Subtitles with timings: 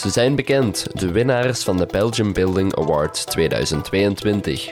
[0.00, 4.70] Ze zijn bekend, de winnaars van de Belgium Building Award 2022.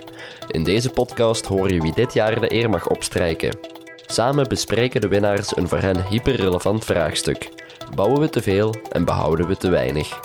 [0.51, 3.59] In deze podcast hoor je wie dit jaar de eer mag opstrijken.
[4.06, 7.49] Samen bespreken de winnaars een voor hen hyperrelevant vraagstuk.
[7.95, 10.21] Bouwen we te veel en behouden we te weinig?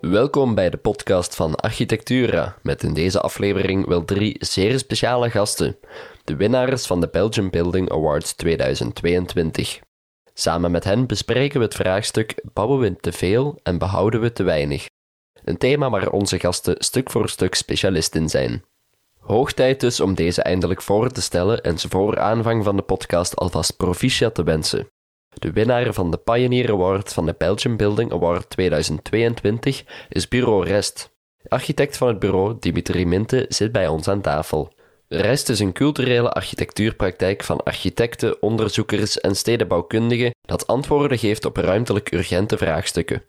[0.00, 5.76] Welkom bij de podcast van Architectura, met in deze aflevering wel drie zeer speciale gasten.
[6.24, 9.80] De winnaars van de Belgian Building Awards 2022.
[10.34, 14.42] Samen met hen bespreken we het vraagstuk: bouwen we te veel en behouden we te
[14.42, 14.86] weinig?
[15.44, 18.64] Een thema waar onze gasten stuk voor stuk specialist in zijn.
[19.18, 22.82] Hoog tijd dus om deze eindelijk voor te stellen en ze voor aanvang van de
[22.82, 24.88] podcast alvast proficiat te wensen.
[25.34, 31.12] De winnaar van de Pioneer Award van de Belgian Building Award 2022 is Bureau Rest.
[31.48, 34.72] Architect van het bureau, Dimitri Minte, zit bij ons aan tafel.
[35.08, 42.12] Rest is een culturele architectuurpraktijk van architecten, onderzoekers en stedenbouwkundigen dat antwoorden geeft op ruimtelijk
[42.12, 43.22] urgente vraagstukken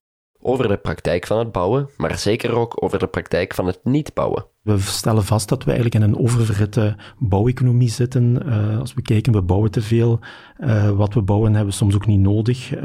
[0.45, 4.13] over de praktijk van het bouwen, maar zeker ook over de praktijk van het niet
[4.13, 4.45] bouwen.
[4.61, 8.41] We stellen vast dat we eigenlijk in een oververhitte bouweconomie zitten.
[8.45, 10.19] Uh, als we kijken, we bouwen te veel.
[10.59, 12.75] Uh, wat we bouwen hebben we soms ook niet nodig.
[12.75, 12.81] Uh,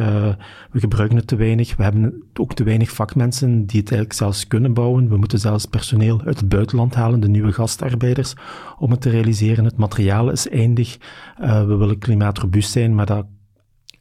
[0.71, 1.77] we gebruiken het te weinig.
[1.77, 5.09] We hebben ook te weinig vakmensen die het eigenlijk zelfs kunnen bouwen.
[5.09, 8.35] We moeten zelfs personeel uit het buitenland halen, de nieuwe gastarbeiders,
[8.79, 9.65] om het te realiseren.
[9.65, 10.99] Het materiaal is eindig.
[11.39, 13.27] we willen klimaatrobuust zijn, maar dat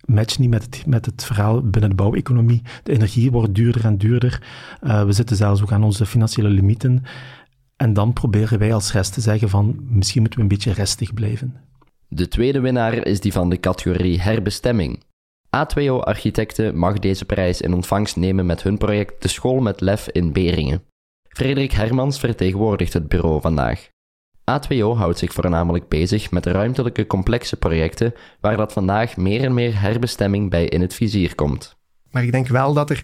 [0.09, 2.61] matcht niet met het, met het verhaal binnen de bouweconomie.
[2.83, 4.43] De energie wordt duurder en duurder.
[4.83, 7.03] Uh, we zitten zelfs ook aan onze financiële limieten.
[7.75, 11.13] En dan proberen wij als rest te zeggen van misschien moeten we een beetje restig
[11.13, 11.55] blijven.
[12.07, 15.03] De tweede winnaar is die van de categorie herbestemming.
[15.57, 20.09] A2O Architecten mag deze prijs in ontvangst nemen met hun project De School met Lef
[20.09, 20.83] in Beringen.
[21.29, 23.89] Frederik Hermans vertegenwoordigt het bureau vandaag.
[24.49, 29.81] A2O houdt zich voornamelijk bezig met ruimtelijke complexe projecten waar dat vandaag meer en meer
[29.81, 31.77] herbestemming bij in het vizier komt.
[32.11, 33.03] Maar ik denk wel dat er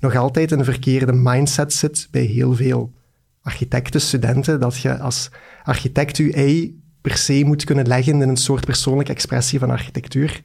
[0.00, 2.92] nog altijd een verkeerde mindset zit bij heel veel
[3.42, 5.30] architecten, studenten, dat je als
[5.62, 10.42] architect je ei per se moet kunnen leggen in een soort persoonlijke expressie van architectuur.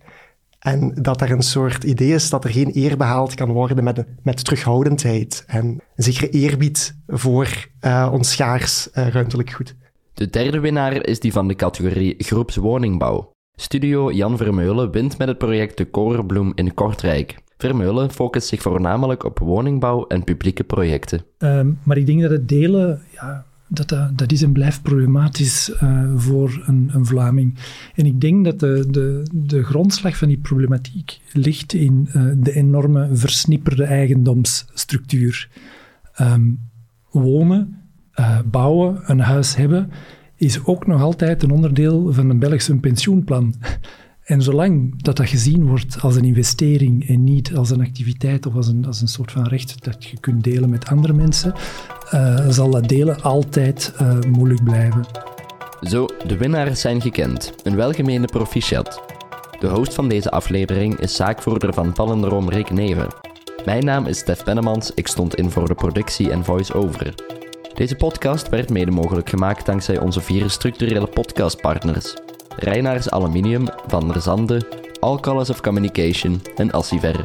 [0.59, 4.05] En dat er een soort idee is dat er geen eer behaald kan worden met,
[4.23, 9.75] met terughoudendheid en zekere eerbied voor uh, ons schaars uh, ruimtelijk goed.
[10.17, 13.31] De derde winnaar is die van de categorie groepswoningbouw.
[13.55, 17.37] Studio Jan Vermeulen wint met het project De Korenbloem in Kortrijk.
[17.57, 21.21] Vermeulen focust zich voornamelijk op woningbouw en publieke projecten.
[21.37, 26.13] Um, maar ik denk dat het delen, ja, dat, dat, is en blijft problematisch uh,
[26.15, 27.57] voor een, een, Vlaming.
[27.95, 32.53] En ik denk dat de, de, de grondslag van die problematiek ligt in uh, de
[32.53, 35.49] enorme versnipperde eigendomsstructuur.
[36.21, 36.59] Um,
[37.11, 37.86] wonen
[38.19, 39.91] uh, bouwen, een huis hebben,
[40.35, 43.53] is ook nog altijd een onderdeel van een Belgische pensioenplan.
[44.27, 48.55] En zolang dat dat gezien wordt als een investering en niet als een activiteit of
[48.55, 51.53] als een, als een soort van recht dat je kunt delen met andere mensen,
[52.13, 55.05] uh, zal dat delen altijd uh, moeilijk blijven.
[55.81, 57.53] Zo, de winnaars zijn gekend.
[57.63, 59.01] Een welgemeende proficiat.
[59.59, 63.07] De host van deze aflevering is zaakvoerder van Pallendroom Rick Neven.
[63.65, 67.13] Mijn naam is Stef Pennemans, ik stond in voor de productie en voice-over.
[67.77, 72.13] Deze podcast werd mede mogelijk gemaakt dankzij onze vier structurele podcastpartners.
[72.55, 74.61] Reinaars Aluminium, Van der Zande,
[74.99, 77.23] All of Communication en Assiver.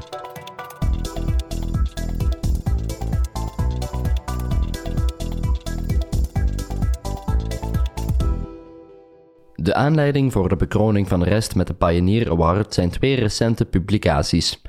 [9.55, 14.63] De aanleiding voor de bekroning van Rest met de Pioneer Award zijn twee recente publicaties.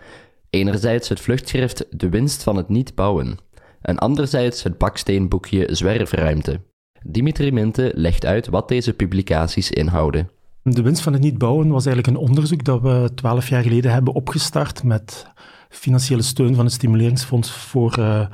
[0.49, 3.37] Enerzijds het vluchtschrift De winst van het niet bouwen,
[3.83, 6.59] en anderzijds het baksteenboekje Zwerfruimte.
[7.01, 10.29] Dimitri Minte legt uit wat deze publicaties inhouden.
[10.61, 13.91] De winst van het niet bouwen was eigenlijk een onderzoek dat we twaalf jaar geleden
[13.91, 15.27] hebben opgestart met
[15.69, 18.25] financiële steun van het Stimuleringsfonds voor uh,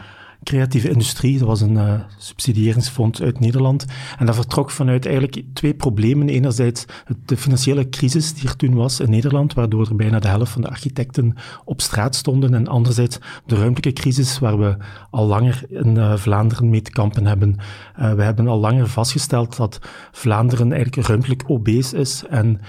[0.44, 1.38] creatieve industrie.
[1.38, 3.86] Dat was een uh, subsidiëringsfonds uit Nederland.
[4.18, 6.30] En dat vertrok vanuit eigenlijk twee problemen.
[6.30, 6.86] Enerzijds
[7.26, 10.62] de financiële crisis die er toen was in Nederland, waardoor er bijna de helft van
[10.62, 12.54] de architecten op straat stonden.
[12.54, 14.78] En anderzijds de ruimtelijke crisis, waar we
[15.10, 17.56] al langer in uh, Vlaanderen mee te kampen hebben.
[18.00, 19.80] Uh, we hebben al langer vastgesteld dat
[20.12, 22.24] Vlaanderen eigenlijk ruimtelijk obese is.
[22.30, 22.60] En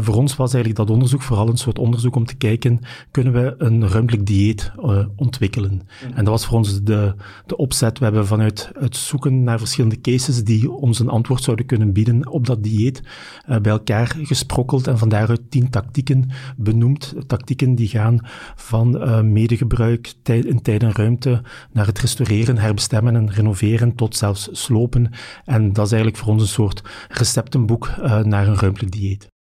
[0.00, 2.80] voor ons was eigenlijk dat onderzoek vooral een soort onderzoek om te kijken,
[3.10, 4.72] kunnen we een ruimtelijk dieet
[5.16, 5.82] ontwikkelen?
[6.14, 7.05] En dat was voor ons de
[7.46, 7.98] de, opzet.
[7.98, 12.28] We hebben vanuit het zoeken naar verschillende cases die ons een antwoord zouden kunnen bieden
[12.28, 13.02] op dat dieet,
[13.48, 17.14] uh, bij elkaar gesprokkeld en van daaruit tien tactieken benoemd.
[17.26, 18.18] Tactieken die gaan
[18.54, 21.42] van uh, medegebruik in tijd en ruimte
[21.72, 25.10] naar het restaureren, herbestemmen en renoveren tot zelfs slopen.
[25.44, 29.34] En dat is eigenlijk voor ons een soort receptenboek uh, naar een ruimtelijk dieet.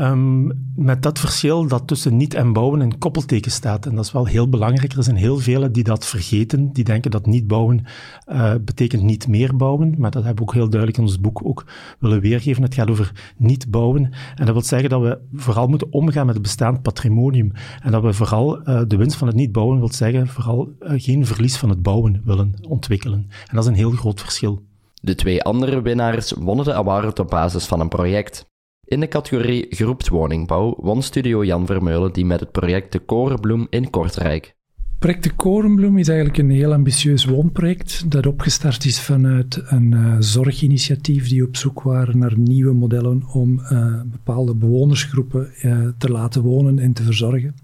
[0.00, 3.86] Um, met dat verschil dat tussen niet en bouwen een koppelteken staat.
[3.86, 4.92] En dat is wel heel belangrijk.
[4.92, 7.84] Er zijn heel velen die dat vergeten, die denken dat niet bouwen
[8.26, 9.94] uh, betekent niet meer bouwen.
[9.98, 11.64] Maar dat hebben we ook heel duidelijk in ons boek ook
[11.98, 12.62] willen weergeven.
[12.62, 14.04] Het gaat over niet bouwen.
[14.34, 17.52] En dat wil zeggen dat we vooral moeten omgaan met het bestaand patrimonium.
[17.82, 20.92] En dat we vooral uh, de winst van het niet bouwen wil zeggen, vooral uh,
[20.96, 23.26] geen verlies van het bouwen willen ontwikkelen.
[23.28, 24.62] En dat is een heel groot verschil.
[25.02, 28.48] De twee andere winnaars wonnen de award op basis van een project.
[28.90, 33.90] In de categorie groepswoningbouw won Studio Jan Vermeulen die met het project De Korenbloem in
[33.90, 34.54] Kortrijk.
[34.98, 40.16] Project De Korenbloem is eigenlijk een heel ambitieus woonproject dat opgestart is vanuit een uh,
[40.18, 46.42] zorginitiatief die op zoek waren naar nieuwe modellen om uh, bepaalde bewonersgroepen uh, te laten
[46.42, 47.54] wonen en te verzorgen.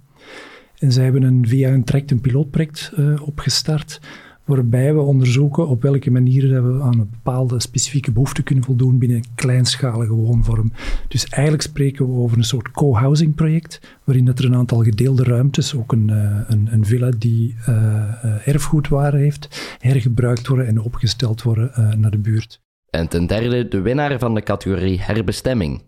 [0.78, 2.93] En zij hebben een, via een traject een pilootproject
[3.25, 4.00] opgestart
[4.46, 9.16] waarbij we onderzoeken op welke manieren we aan een bepaalde specifieke behoefte kunnen voldoen binnen
[9.16, 10.72] een kleinschalige woonvorm.
[11.08, 15.25] Dus eigenlijk spreken we over een soort co-housing project, waarin dat er een aantal gedeelde
[15.25, 17.76] ruimtes, ook een, uh, een, een, villa die uh,
[18.25, 22.60] uh, erfgoedwaarde heeft, hergebruikt worden en opgesteld worden naar de buurt.
[22.90, 25.82] En ten derde de winnaar van de categorie herbestemming.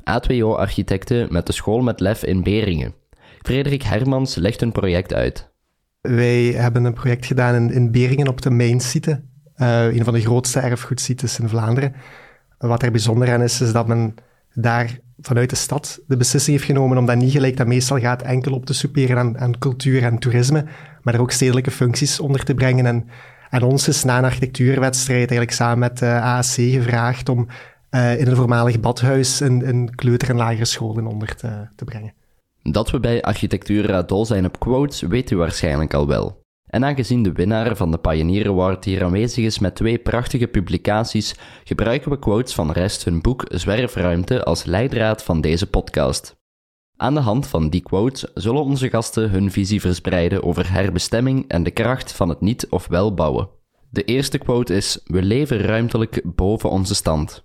[0.00, 2.94] A2O Architecten met de school met lef in Beringen.
[3.42, 5.53] Frederik Hermans legt een project uit.
[6.08, 9.20] Wij hebben een project gedaan in, in Beringen op de Mainsite,
[9.56, 11.94] uh, een van de grootste erfgoedsites in Vlaanderen.
[12.58, 14.14] Wat er bijzonder aan is, is dat men
[14.54, 18.22] daar vanuit de stad de beslissing heeft genomen om dat niet gelijk dat meestal gaat
[18.22, 20.64] enkel op te superen aan, aan cultuur en toerisme,
[21.02, 22.86] maar er ook stedelijke functies onder te brengen.
[22.86, 23.08] En,
[23.50, 27.46] en ons is na een architectuurwedstrijd eigenlijk samen met de AAC gevraagd om
[27.90, 32.12] uh, in een voormalig badhuis een, een kleuter- en lagere school onder te, te brengen.
[32.70, 36.42] Dat we bij Architectuur dol zijn op quotes, weet u waarschijnlijk al wel.
[36.66, 41.34] En aangezien de winnaar van de Pioneer Award hier aanwezig is met twee prachtige publicaties,
[41.64, 46.36] gebruiken we quotes van Rest hun boek Zwerfruimte als leidraad van deze podcast.
[46.96, 51.62] Aan de hand van die quotes zullen onze gasten hun visie verspreiden over herbestemming en
[51.62, 53.48] de kracht van het niet of wel bouwen.
[53.90, 57.44] De eerste quote is: We leven ruimtelijk boven onze stand.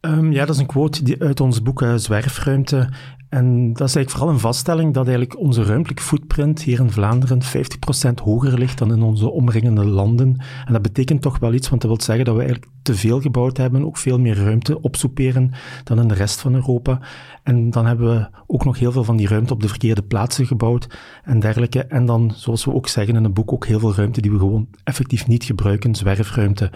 [0.00, 2.88] Um, ja, dat is een quote die uit ons boek uh, Zwerfruimte.
[3.28, 7.42] En dat is eigenlijk vooral een vaststelling dat eigenlijk onze ruimtelijke footprint hier in Vlaanderen
[7.42, 10.36] 50% hoger ligt dan in onze omringende landen.
[10.64, 13.20] En dat betekent toch wel iets, want dat wil zeggen dat we eigenlijk te veel
[13.20, 15.52] gebouwd hebben, ook veel meer ruimte opsoeperen
[15.84, 17.00] dan in de rest van Europa.
[17.42, 20.46] En dan hebben we ook nog heel veel van die ruimte op de verkeerde plaatsen
[20.46, 21.84] gebouwd en dergelijke.
[21.84, 24.38] En dan, zoals we ook zeggen in het boek, ook heel veel ruimte die we
[24.38, 26.70] gewoon effectief niet gebruiken, zwerfruimte.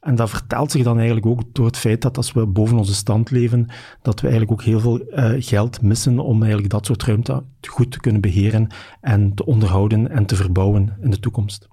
[0.00, 2.94] En dat vertaalt zich dan eigenlijk ook door het feit dat als we boven onze
[2.94, 3.66] stand leven,
[4.02, 7.90] dat we eigenlijk ook heel veel uh, geld missen om eigenlijk dat soort ruimte goed
[7.92, 8.66] te kunnen beheren
[9.00, 11.68] en te onderhouden en te verbouwen in de toekomst.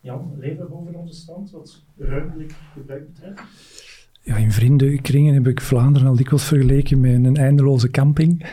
[0.00, 3.40] Jan, leven we boven onze stand wat ruimtelijk gebruik betreft?
[4.22, 8.46] Ja, in vriendenkringen heb ik Vlaanderen al dikwijls vergeleken met een eindeloze camping.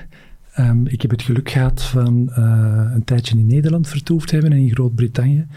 [0.60, 4.54] Um, ik heb het geluk gehad van uh, een tijdje in Nederland vertoefd te hebben
[4.54, 5.48] en in Groot-Brittannië.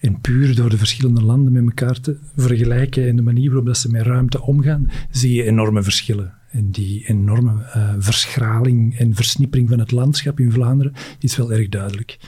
[0.00, 3.76] En puur door de verschillende landen met elkaar te vergelijken en de manier waarop dat
[3.76, 6.37] ze met ruimte omgaan, zie je enorme verschillen.
[6.50, 11.68] En die enorme uh, verschraling en versnippering van het landschap in Vlaanderen is wel erg
[11.68, 12.18] duidelijk.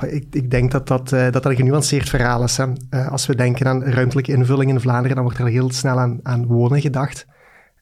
[0.00, 2.56] Ik, ik, denk dat dat, uh, dat dat een genuanceerd verhaal is.
[2.56, 2.66] Hè.
[2.90, 6.20] Uh, als we denken aan ruimtelijke invulling in Vlaanderen, dan wordt er heel snel aan,
[6.22, 7.26] aan wonen gedacht.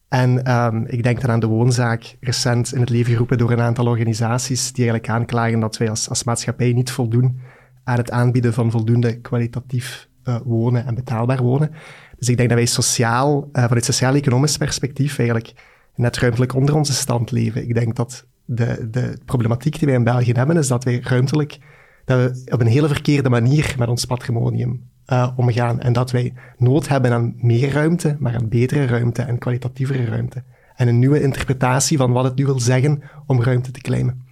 [0.09, 3.61] En um, ik denk dan aan de woonzaak, recent in het leven geroepen door een
[3.61, 7.39] aantal organisaties die eigenlijk aanklagen dat wij als, als maatschappij niet voldoen
[7.83, 11.71] aan het aanbieden van voldoende kwalitatief uh, wonen en betaalbaar wonen.
[12.19, 15.53] Dus ik denk dat wij sociaal, uh, vanuit sociaal-economisch perspectief eigenlijk
[15.95, 17.67] net ruimtelijk onder onze stand leven.
[17.67, 21.57] Ik denk dat de, de problematiek die wij in België hebben, is dat wij ruimtelijk,
[22.05, 25.79] dat we op een hele verkeerde manier met ons patrimonium uh, omgaan.
[25.79, 30.43] En dat wij nood hebben aan meer ruimte, maar aan betere ruimte en kwalitatievere ruimte.
[30.75, 34.27] En een nieuwe interpretatie van wat het nu wil zeggen om ruimte te claimen.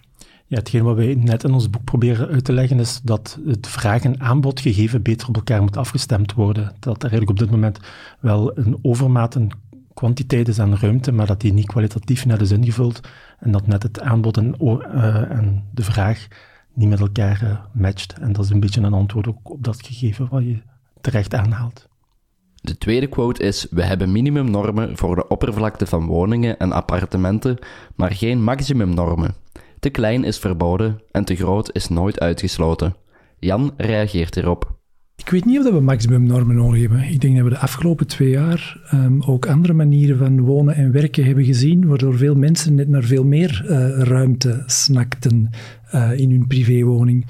[0.50, 3.66] Ja, hetgeen wat wij net in ons boek proberen uit te leggen is dat het
[3.66, 6.72] vraag- en aanbod gegeven beter op elkaar moet afgestemd worden.
[6.78, 7.78] Dat er eigenlijk op dit moment
[8.20, 9.52] wel een overmaat een
[9.94, 13.00] kwantiteit is aan ruimte, maar dat die niet kwalitatief net is ingevuld
[13.38, 16.26] en dat net het aanbod en, uh, en de vraag
[16.74, 18.18] niet met elkaar uh, matcht.
[18.18, 20.58] En dat is een beetje een antwoord ook op dat gegeven wat je
[21.00, 21.88] terecht aanhaalt.
[22.54, 27.58] De tweede quote is: We hebben minimumnormen voor de oppervlakte van woningen en appartementen,
[27.94, 29.34] maar geen maximumnormen.
[29.80, 32.94] Te klein is verboden en te groot is nooit uitgesloten.
[33.38, 34.76] Jan reageert hierop.
[35.16, 37.02] Ik weet niet of we maximumnormen nodig hebben.
[37.02, 40.92] Ik denk dat we de afgelopen twee jaar um, ook andere manieren van wonen en
[40.92, 45.50] werken hebben gezien, waardoor veel mensen net naar veel meer uh, ruimte snakten
[45.94, 47.26] uh, in hun privéwoning.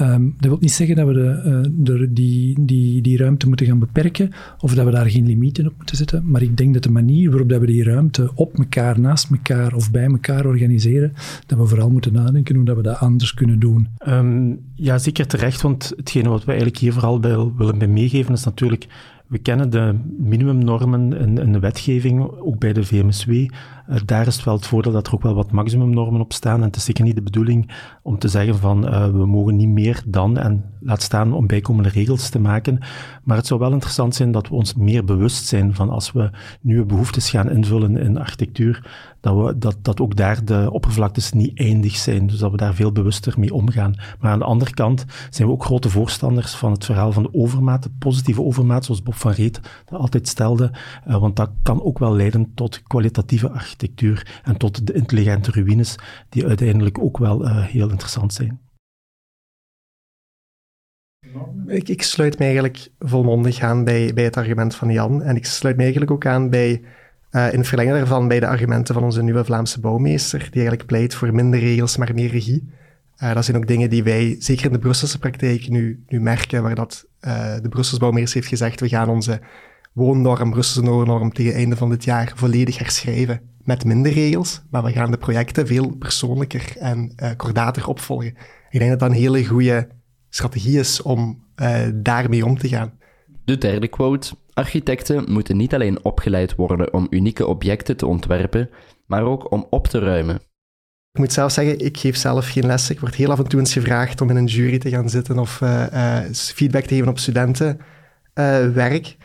[0.00, 3.78] Um, dat wil niet zeggen dat we de, de, die, die, die ruimte moeten gaan
[3.78, 6.22] beperken of dat we daar geen limieten op moeten zetten.
[6.30, 9.74] Maar ik denk dat de manier waarop dat we die ruimte op elkaar, naast elkaar
[9.74, 11.12] of bij elkaar organiseren,
[11.46, 13.88] dat we vooral moeten nadenken hoe dat we dat anders kunnen doen.
[14.08, 18.44] Um, ja, zeker terecht, want hetgene wat we eigenlijk hier vooral bij, willen meegeven is
[18.44, 18.86] natuurlijk
[19.28, 23.30] we kennen de minimumnormen in, in de wetgeving, ook bij de VMSW.
[23.90, 26.60] Uh, daar is het wel het voordeel dat er ook wel wat maximumnormen op staan.
[26.60, 27.70] En het is zeker niet de bedoeling
[28.02, 31.88] om te zeggen van uh, we mogen niet meer dan en laat staan om bijkomende
[31.88, 32.78] regels te maken.
[33.24, 36.30] Maar het zou wel interessant zijn dat we ons meer bewust zijn van als we
[36.60, 38.90] nieuwe behoeftes gaan invullen in architectuur,
[39.20, 42.26] dat, we, dat, dat ook daar de oppervlaktes niet eindig zijn.
[42.26, 43.94] Dus dat we daar veel bewuster mee omgaan.
[44.20, 47.34] Maar aan de andere kant zijn we ook grote voorstanders van het verhaal van de
[47.34, 50.70] overmaat, de positieve overmaat, zoals Bob van Reet altijd stelde.
[51.08, 53.77] Uh, want dat kan ook wel leiden tot kwalitatieve architectuur
[54.42, 55.96] en tot de intelligente ruïnes,
[56.28, 58.60] die uiteindelijk ook wel uh, heel interessant zijn.
[61.66, 65.22] Ik, ik, sluit me eigenlijk volmondig aan bij, bij het argument van Jan.
[65.22, 66.82] En ik sluit me eigenlijk ook aan bij
[67.30, 71.14] uh, in het daarvan bij de argumenten van onze nieuwe Vlaamse bouwmeester, die eigenlijk pleit
[71.14, 72.72] voor minder regels, maar meer regie.
[73.22, 76.62] Uh, dat zijn ook dingen die wij, zeker in de Brusselse praktijk, nu, nu merken,
[76.62, 77.06] waar dat,
[77.62, 79.40] de Brusselse bouwmeester heeft gezegd, we gaan onze
[79.92, 84.82] woonnorm, Brusselse norm, tegen het einde van dit jaar volledig herschrijven met minder regels, maar
[84.82, 88.34] we gaan de projecten veel persoonlijker en kordater opvolgen.
[88.70, 89.88] Ik denk dat dat een hele goede
[90.28, 91.44] strategie is om
[91.94, 92.92] daarmee om te gaan.
[93.44, 94.34] De derde quote.
[94.52, 98.70] Architecten moeten niet alleen opgeleid worden om unieke objecten te ontwerpen,
[99.06, 100.34] maar ook om op te ruimen.
[101.12, 102.94] Ik moet zelf zeggen, ik geef zelf geen lessen.
[102.94, 105.38] Ik word heel af en toe eens gevraagd om in een jury te gaan zitten
[105.38, 109.16] of uh, uh, feedback te geven op studentenwerk.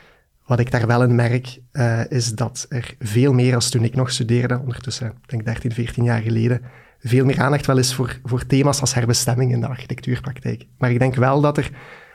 [0.45, 1.59] Wat ik daar wel in merk,
[2.09, 6.21] is dat er veel meer als toen ik nog studeerde, ondertussen, denk 13, 14 jaar
[6.21, 6.61] geleden,
[6.99, 10.65] veel meer aandacht wel is voor, voor thema's als herbestemming in de architectuurpraktijk.
[10.77, 11.71] Maar ik denk wel dat er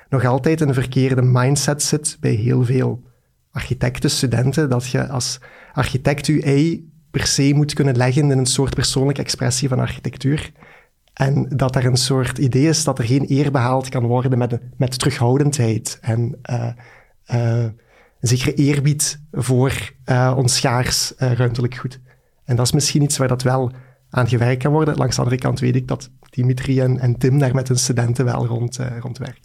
[0.08, 3.02] nog altijd een verkeerde mindset zit bij heel veel
[3.50, 5.40] architecten, studenten, dat je als
[5.72, 10.52] architect je ei per se moet kunnen leggen in een soort persoonlijke expressie van architectuur.
[11.12, 14.58] En dat er een soort idee is dat er geen eer behaald kan worden met,
[14.76, 16.68] met terughoudendheid en uh,
[17.34, 17.64] uh,
[18.20, 22.00] een zekere eerbied voor uh, ons schaars ruimtelijk goed.
[22.44, 23.72] En dat is misschien iets waar dat wel
[24.10, 24.96] aan gewerkt kan worden.
[24.96, 28.46] Langs de andere kant weet ik dat Dimitri en, Tim daar met hun studenten wel
[28.46, 29.42] rond, rond werken.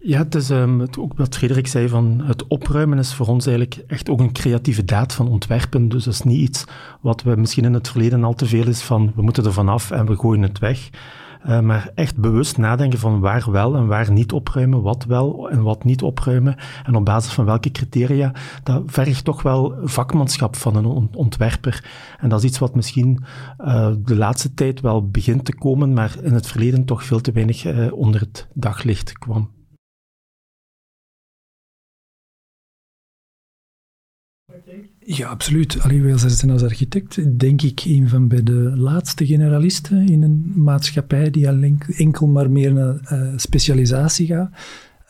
[0.00, 3.46] Ja, het is um, het, ook wat Frederik zei van het opruimen is voor ons
[3.46, 5.88] eigenlijk echt ook een creatieve daad van ontwerpen.
[5.88, 6.64] Dus dat is niet iets
[7.00, 9.90] wat we misschien in het verleden al te veel is van we moeten er vanaf
[9.90, 10.90] en we gooien het weg.
[11.46, 15.62] Uh, maar echt bewust nadenken van waar wel en waar niet opruimen, wat wel en
[15.62, 18.32] wat niet opruimen en op basis van welke criteria,
[18.62, 21.84] dat vergt toch wel vakmanschap van een ontwerper.
[22.18, 23.24] En dat is iets wat misschien
[23.60, 27.32] uh, de laatste tijd wel begint te komen, maar in het verleden toch veel te
[27.32, 29.50] weinig uh, onder het daglicht kwam.
[35.04, 35.80] Ja, absoluut.
[35.80, 40.52] Allee, wij zijn als architect, denk ik, een van bij de laatste generalisten in een
[40.54, 44.50] maatschappij die alleen enkel maar meer naar uh, specialisatie gaat.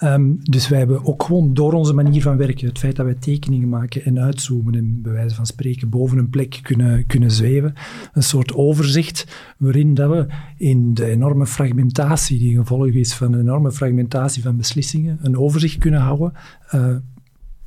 [0.05, 3.15] Um, dus wij hebben ook gewoon door onze manier van werken, het feit dat wij
[3.15, 7.75] tekeningen maken en uitzoomen en bij wijze van spreken boven een plek kunnen, kunnen zweven,
[8.13, 9.27] een soort overzicht
[9.59, 14.57] waarin dat we in de enorme fragmentatie, die gevolg is van een enorme fragmentatie van
[14.57, 16.33] beslissingen, een overzicht kunnen houden.
[16.75, 16.97] Uh,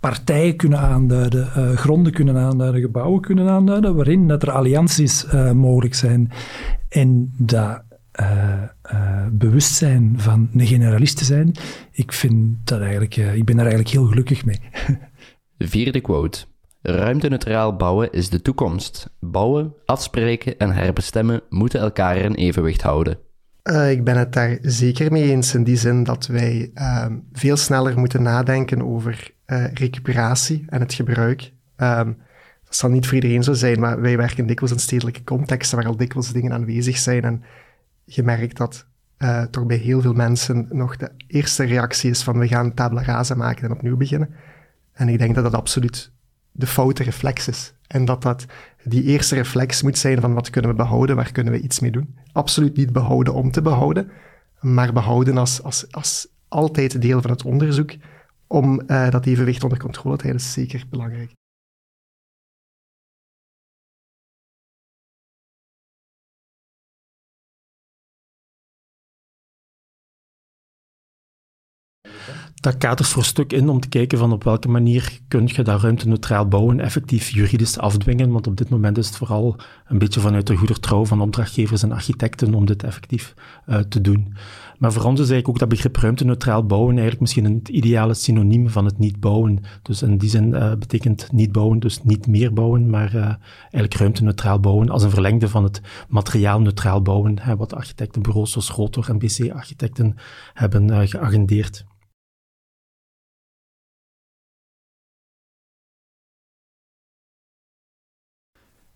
[0.10, 5.52] partijen kunnen aanduiden, uh, gronden kunnen aanduiden, gebouwen kunnen aanduiden, waarin dat er allianties uh,
[5.52, 6.32] mogelijk zijn.
[6.90, 7.84] En dat
[8.22, 8.64] uh,
[9.32, 11.52] bewustzijn van een generalist te zijn,
[11.92, 14.60] ik, vind dat eigenlijk, ik ben daar eigenlijk heel gelukkig mee.
[15.58, 16.46] De vierde quote.
[16.82, 19.10] Ruimteneutraal bouwen is de toekomst.
[19.20, 23.18] Bouwen, afspreken en herbestemmen moeten elkaar in evenwicht houden.
[23.72, 27.58] Uh, ik ben het daar zeker mee eens in die zin dat wij uh, veel
[27.58, 31.52] sneller moeten nadenken over uh, recuperatie en het gebruik.
[31.78, 32.18] Um,
[32.64, 35.88] dat zal niet voor iedereen zo zijn, maar wij werken dikwijls in stedelijke contexten waar
[35.88, 37.24] al dikwijls dingen aanwezig zijn.
[37.24, 37.44] En
[38.04, 38.86] je merkt dat
[39.52, 43.36] toch bij heel veel mensen nog de eerste reactie is van we gaan tabla rasa
[43.36, 44.30] maken en opnieuw beginnen.
[44.94, 46.12] En ik denk dat dat absoluut
[46.52, 47.74] de foute reflex is.
[47.88, 48.46] En dat dat
[48.86, 51.92] die eerste reflex moet zijn van wat kunnen we behouden, waar kunnen we iets mee
[51.92, 52.16] doen.
[52.32, 54.12] Absoluut niet behouden om te behouden,
[54.60, 57.96] maar behouden als, als, als altijd deel van het onderzoek
[58.48, 61.32] om uh, dat evenwicht onder controle te houden, is zeker belangrijk.
[72.66, 75.82] Dat kadert voor stuk in om te kijken van op welke manier kun je dat
[75.82, 79.56] ruimteneutraal bouwen effectief juridisch afdwingen, want op dit moment is het vooral
[79.88, 83.34] een beetje vanuit de goedertrouw van opdrachtgevers en architecten om dit effectief
[83.68, 84.34] uh, te doen.
[84.78, 88.70] Maar voor ons is eigenlijk ook dat begrip ruimteneutraal bouwen eigenlijk misschien een ideale synoniem
[88.70, 89.64] van het niet bouwen.
[89.82, 93.94] Dus in die zin uh, betekent niet bouwen dus niet meer bouwen, maar uh, eigenlijk
[93.94, 99.18] ruimteneutraal bouwen als een verlengde van het materiaalneutraal bouwen, hè, wat architectenbureaus zoals Rotor en
[99.18, 100.16] BC-architecten
[100.54, 101.86] hebben geagendeerd.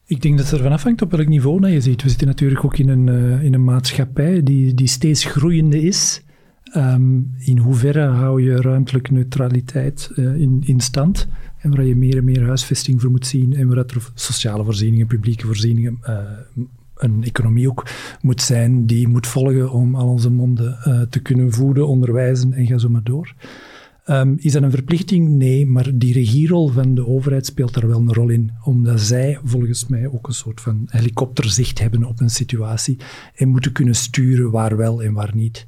[0.09, 2.03] Ik denk dat het ervan afhangt op welk niveau je ziet.
[2.03, 6.23] We zitten natuurlijk ook in een, uh, in een maatschappij die, die steeds groeiende is.
[6.75, 11.27] Um, in hoeverre hou je ruimtelijke neutraliteit uh, in, in stand?
[11.57, 15.07] En waar je meer en meer huisvesting voor moet zien en waar er sociale voorzieningen,
[15.07, 16.17] publieke voorzieningen, uh,
[16.95, 17.85] een economie ook
[18.21, 20.77] moet zijn die moet volgen om al onze monden
[21.09, 23.33] te kunnen voeden, onderwijzen en ga zo maar door.
[24.09, 25.29] Um, is dat een verplichting?
[25.29, 29.39] Nee, maar die regierol van de overheid speelt daar wel een rol in, omdat zij
[29.43, 32.97] volgens mij ook een soort van helikopterzicht hebben op een situatie
[33.35, 35.65] en moeten kunnen sturen waar wel en waar niet.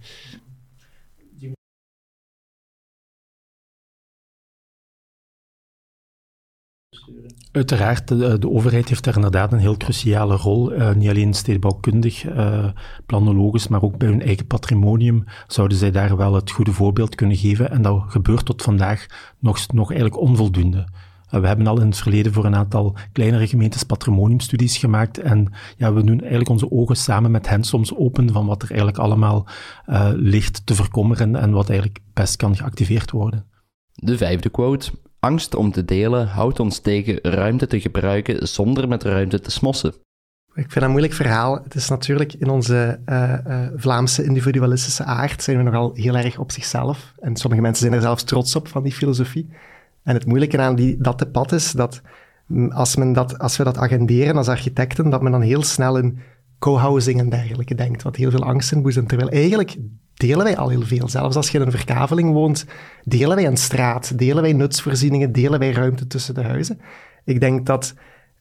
[7.52, 10.74] Uiteraard, de, de, overheid heeft daar inderdaad een heel cruciale rol.
[10.74, 12.66] Uh, niet alleen stedenbouwkundig, uh,
[13.06, 17.38] planologisch, maar ook bij hun eigen patrimonium zouden zij daar wel het goede voorbeeld kunnen
[17.38, 17.72] geven.
[17.72, 19.06] En dat gebeurt tot vandaag
[19.40, 20.78] nog, nog eigenlijk onvoldoende.
[20.78, 25.18] Uh, we hebben al in het verleden voor een aantal kleinere gemeentes patrimoniumstudies gemaakt.
[25.18, 28.70] En ja, we doen eigenlijk onze ogen samen met hen soms open van wat er
[28.70, 29.48] eigenlijk allemaal
[30.16, 33.46] ligt te verkommeren en wat eigenlijk best kan geactiveerd worden.
[33.94, 34.92] De vijfde quote.
[35.24, 39.94] Angst om te delen houdt ons tegen ruimte te gebruiken zonder met ruimte te smossen.
[40.54, 41.60] Ik vind dat een moeilijk verhaal.
[41.64, 46.38] Het is natuurlijk in onze uh, uh, Vlaamse individualistische aard zijn we nogal heel erg
[46.38, 47.14] op zichzelf.
[47.20, 49.50] En sommige mensen zijn er zelfs trots op van die filosofie.
[50.04, 52.02] En het moeilijke aan die, dat pad is dat
[52.48, 55.98] mm, als, men dat als we dat agenderen als architecten, dat men dan heel snel
[55.98, 56.20] in
[56.62, 59.10] co-housing en dergelijke denkt, wat heel veel angst inboezemt.
[59.10, 59.78] Terwijl eigenlijk
[60.14, 61.08] delen wij al heel veel.
[61.10, 62.66] Zelfs als je in een verkaveling woont,
[63.04, 66.80] delen wij een straat, delen wij nutsvoorzieningen, delen wij ruimte tussen de huizen.
[67.26, 67.94] Ik denk dat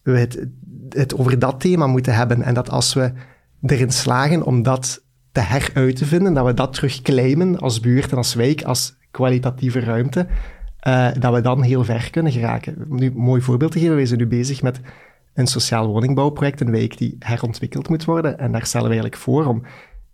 [0.02, 0.46] we het,
[0.88, 3.12] het over dat thema moeten hebben en dat als we
[3.62, 8.16] erin slagen om dat te heruit te vinden, dat we dat terugclaimen als buurt en
[8.16, 10.26] als wijk, als kwalitatieve ruimte,
[10.88, 12.84] uh, dat we dan heel ver kunnen geraken.
[12.88, 14.80] Nu een mooi voorbeeld te geven, we zijn nu bezig met
[15.34, 18.38] een sociaal woningbouwproject, een wijk die herontwikkeld moet worden.
[18.38, 19.62] En daar stellen we eigenlijk voor om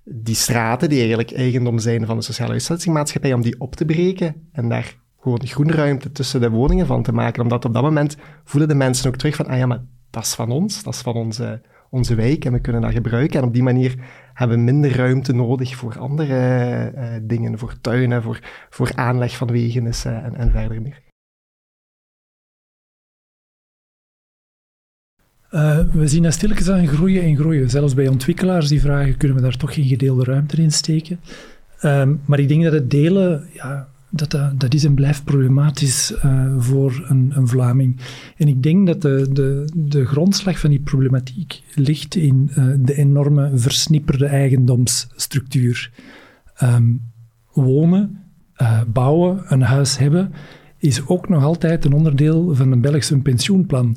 [0.05, 4.49] die straten, die eigenlijk eigendom zijn van de sociale huisvestingsmaatschappij, om die op te breken
[4.53, 7.43] en daar gewoon groenruimte tussen de woningen van te maken.
[7.43, 10.35] Omdat op dat moment voelen de mensen ook terug van, ah ja, maar dat is
[10.35, 13.41] van ons, dat is van onze, onze wijk en we kunnen dat gebruiken.
[13.41, 13.95] En op die manier
[14.35, 19.51] hebben we minder ruimte nodig voor andere uh, dingen, voor tuinen, voor, voor aanleg van
[19.51, 21.06] wegen en, en verder meer.
[25.51, 27.71] Uh, we zien dat stilletjes aan groeien en groeien.
[27.71, 31.21] Zelfs bij ontwikkelaars die vragen, kunnen we daar toch geen gedeelde ruimte in steken?
[31.83, 36.55] Uh, maar ik denk dat het delen, ja, dat, dat, is en blijft problematisch uh,
[36.59, 37.97] voor een, een, Vlaming.
[38.37, 42.95] En ik denk dat de, de, de grondslag van die problematiek ligt in uh, de
[42.95, 45.91] enorme versnipperde eigendomsstructuur.
[46.63, 47.01] Um,
[47.53, 48.19] wonen,
[48.87, 50.33] bouwen, een huis hebben,
[50.79, 53.97] is ook nog altijd een onderdeel van een Belgische pensioenplan.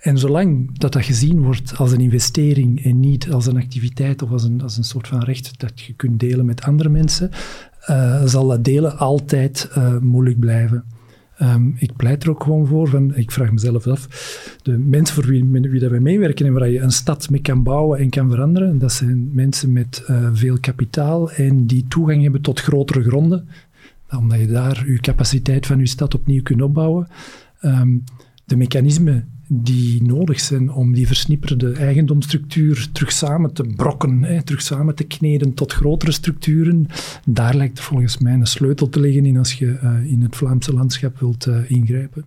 [0.00, 4.30] En zolang dat dat gezien wordt als een investering en niet als een activiteit of
[4.30, 7.30] als een, als een soort van recht dat je kunt delen met andere mensen,
[7.90, 10.84] uh, zal dat delen altijd uh, moeilijk blijven.
[11.42, 14.08] Um, ik pleit er ook gewoon voor, van, ik vraag mezelf af,
[14.62, 17.98] de mensen voor wie, dat wij meewerken en waar je een stad mee kan bouwen
[17.98, 22.60] en kan veranderen, dat zijn mensen met uh, veel kapitaal en die toegang hebben tot
[22.60, 23.48] grotere gronden,
[24.18, 27.08] omdat je daar je capaciteit van je stad opnieuw kunt opbouwen.
[27.62, 28.04] Um,
[28.44, 34.62] de mechanismen die nodig zijn om die versnipperde eigendomsstructuur terug samen te brokken, hè, terug
[34.62, 36.86] samen te kneden tot grotere structuren.
[37.26, 40.72] Daar lijkt volgens mij een sleutel te liggen in als je uh, in het Vlaamse
[40.72, 42.24] landschap wilt uh, ingrijpen.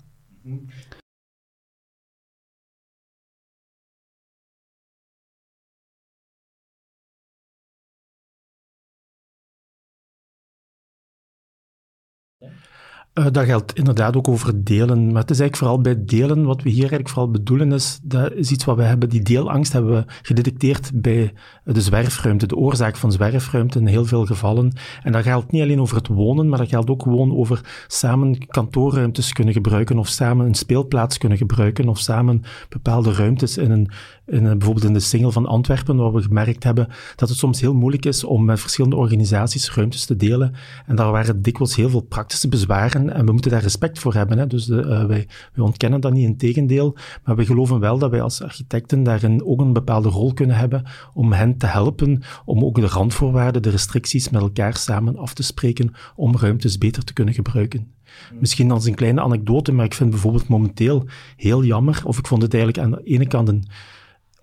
[13.13, 15.11] Uh, dat geldt inderdaad ook over delen.
[15.11, 18.33] Maar het is eigenlijk vooral bij delen, wat we hier eigenlijk vooral bedoelen is, dat
[18.33, 22.95] is iets wat we hebben, die deelangst hebben we gedetecteerd bij de zwerfruimte, de oorzaak
[22.95, 24.73] van zwerfruimte in heel veel gevallen.
[25.03, 28.47] En dat geldt niet alleen over het wonen, maar dat geldt ook gewoon over samen
[28.47, 33.89] kantoorruimtes kunnen gebruiken, of samen een speelplaats kunnen gebruiken, of samen bepaalde ruimtes in een,
[34.25, 37.61] in een, bijvoorbeeld in de single van Antwerpen, waar we gemerkt hebben dat het soms
[37.61, 40.53] heel moeilijk is om met verschillende organisaties ruimtes te delen.
[40.85, 44.37] En daar waren dikwijls heel veel praktische bezwaren en we moeten daar respect voor hebben.
[44.37, 44.47] Hè.
[44.47, 46.95] Dus de, uh, wij, wij, ontkennen dat niet, in tegendeel.
[47.23, 50.83] Maar we geloven wel dat wij als architecten daarin ook een bepaalde rol kunnen hebben
[51.13, 55.43] om hen te helpen, om ook de randvoorwaarden, de restricties met elkaar samen af te
[55.43, 57.91] spreken, om ruimtes beter te kunnen gebruiken.
[58.39, 62.41] Misschien als een kleine anekdote, maar ik vind bijvoorbeeld momenteel heel jammer, of ik vond
[62.41, 63.65] het eigenlijk aan de ene kant een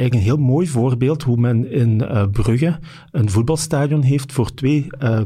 [0.01, 2.79] eigenlijk een heel mooi voorbeeld hoe men in uh, Brugge
[3.11, 5.20] een voetbalstadion heeft voor twee uh,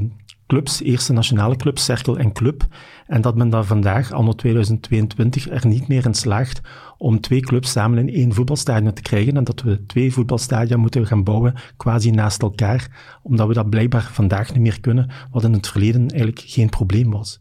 [0.46, 2.66] clubs, eerste nationale club, Cerkel en Club.
[3.06, 6.60] En dat men daar vandaag, anno 2022, er niet meer in slaagt
[6.98, 9.36] om twee clubs samen in één voetbalstadion te krijgen.
[9.36, 14.08] En dat we twee voetbalstadia moeten gaan bouwen, quasi naast elkaar, omdat we dat blijkbaar
[14.12, 17.38] vandaag niet meer kunnen, wat in het verleden eigenlijk geen probleem was.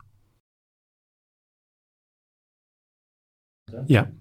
[3.85, 4.11] Ja.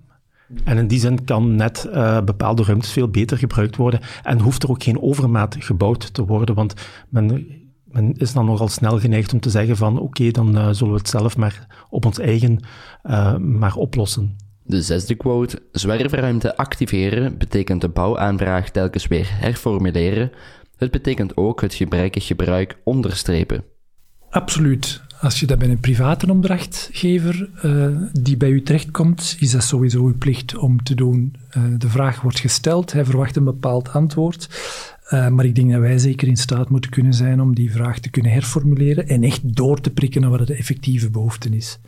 [0.64, 4.62] En in die zin kan net uh, bepaalde ruimtes veel beter gebruikt worden en hoeft
[4.62, 6.74] er ook geen overmaat gebouwd te worden, want
[7.08, 7.62] men
[7.92, 10.98] men is dan nogal snel geneigd om te zeggen van oké, dan uh, zullen we
[10.98, 12.61] het zelf maar op ons eigen
[13.05, 14.37] uh, maar oplossen.
[14.64, 20.31] De zesde quote, zwerfruimte activeren betekent de bouwaanvraag telkens weer herformuleren.
[20.76, 23.64] Het betekent ook het gebrekkig gebruik onderstrepen.
[24.31, 25.02] Absoluut.
[25.20, 30.05] Als je dat bij een private opdrachtgever uh, die bij u terechtkomt, is dat sowieso
[30.05, 31.35] uw plicht om te doen.
[31.57, 34.48] Uh, de vraag wordt gesteld, hij verwacht een bepaald antwoord.
[35.12, 37.98] Uh, maar ik denk dat wij zeker in staat moeten kunnen zijn om die vraag
[37.98, 41.81] te kunnen herformuleren en echt door te prikken naar wat de effectieve behoefte is.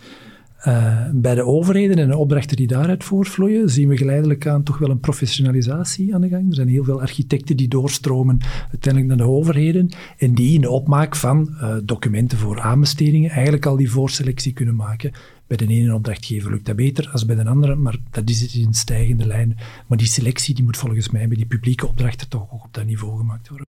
[0.67, 4.79] Uh, bij de overheden en de opdrachten die daaruit voortvloeien, zien we geleidelijk aan toch
[4.79, 6.49] wel een professionalisatie aan de gang.
[6.49, 8.39] Er zijn heel veel architecten die doorstromen
[8.71, 13.67] uiteindelijk naar de overheden en die in de opmaak van uh, documenten voor aanbestedingen eigenlijk
[13.67, 15.13] al die voorselectie kunnen maken.
[15.47, 18.75] Bij de ene opdrachtgever lukt dat beter als bij de andere, maar dat is in
[18.75, 19.57] stijgende lijn.
[19.89, 22.87] Maar die selectie die moet volgens mij bij die publieke opdrachten toch ook op dat
[22.87, 23.67] niveau gemaakt worden.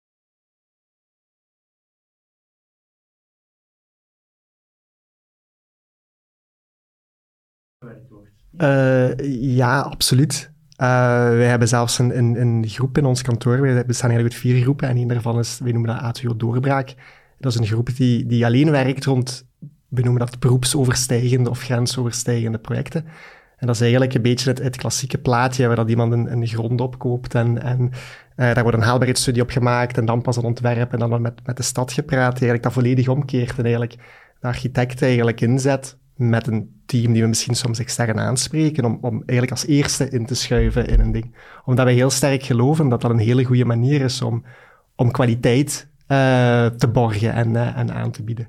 [8.59, 9.17] Uh,
[9.57, 10.53] ja, absoluut.
[10.83, 10.87] Uh,
[11.29, 13.61] wij hebben zelfs een, een, een, groep in ons kantoor.
[13.61, 16.95] We bestaan eigenlijk uit vier groepen en één daarvan is, we noemen dat A2 Doorbraak.
[17.39, 19.47] Dat is een groep die, die alleen werkt rond
[19.95, 23.05] we noemen dat beroepsoverstijgende of grensoverstijgende projecten.
[23.57, 27.35] En dat is eigenlijk een beetje het, klassieke plaatje waar dat iemand een, grond opkoopt
[27.35, 27.91] en, en uh,
[28.55, 31.57] daar wordt een haalbaarheidsstudie op gemaakt en dan pas een ontwerp en dan met, met
[31.57, 32.33] de stad gepraat.
[32.33, 33.95] Eigenlijk dat volledig omkeert en eigenlijk
[34.41, 39.23] de architect eigenlijk inzet met een team die we misschien soms extern aanspreken, om, om
[39.27, 41.35] eigenlijk als eerste in te schuiven in een ding.
[41.65, 44.45] Omdat wij heel sterk geloven dat dat een hele goede manier is om,
[44.97, 48.49] om kwaliteit uh, te borgen en, uh, en aan te bieden.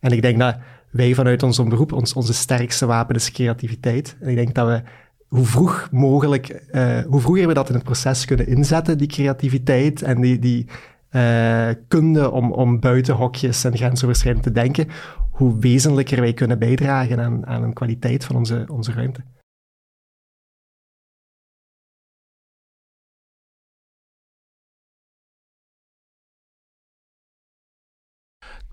[0.00, 0.56] En ik denk dat
[0.90, 4.16] wij vanuit ons beroep, ons, onze sterkste wapen is creativiteit.
[4.20, 4.82] En ik denk dat we
[5.28, 10.02] hoe vroeg mogelijk, uh, hoe vroeger we dat in het proces kunnen inzetten, die creativiteit
[10.02, 10.66] en die, die
[11.10, 14.88] uh, kunde om, om buiten hokjes en grensoverschrijdend te denken,
[15.30, 19.20] hoe wezenlijker wij kunnen bijdragen aan, aan een kwaliteit van onze, onze ruimte.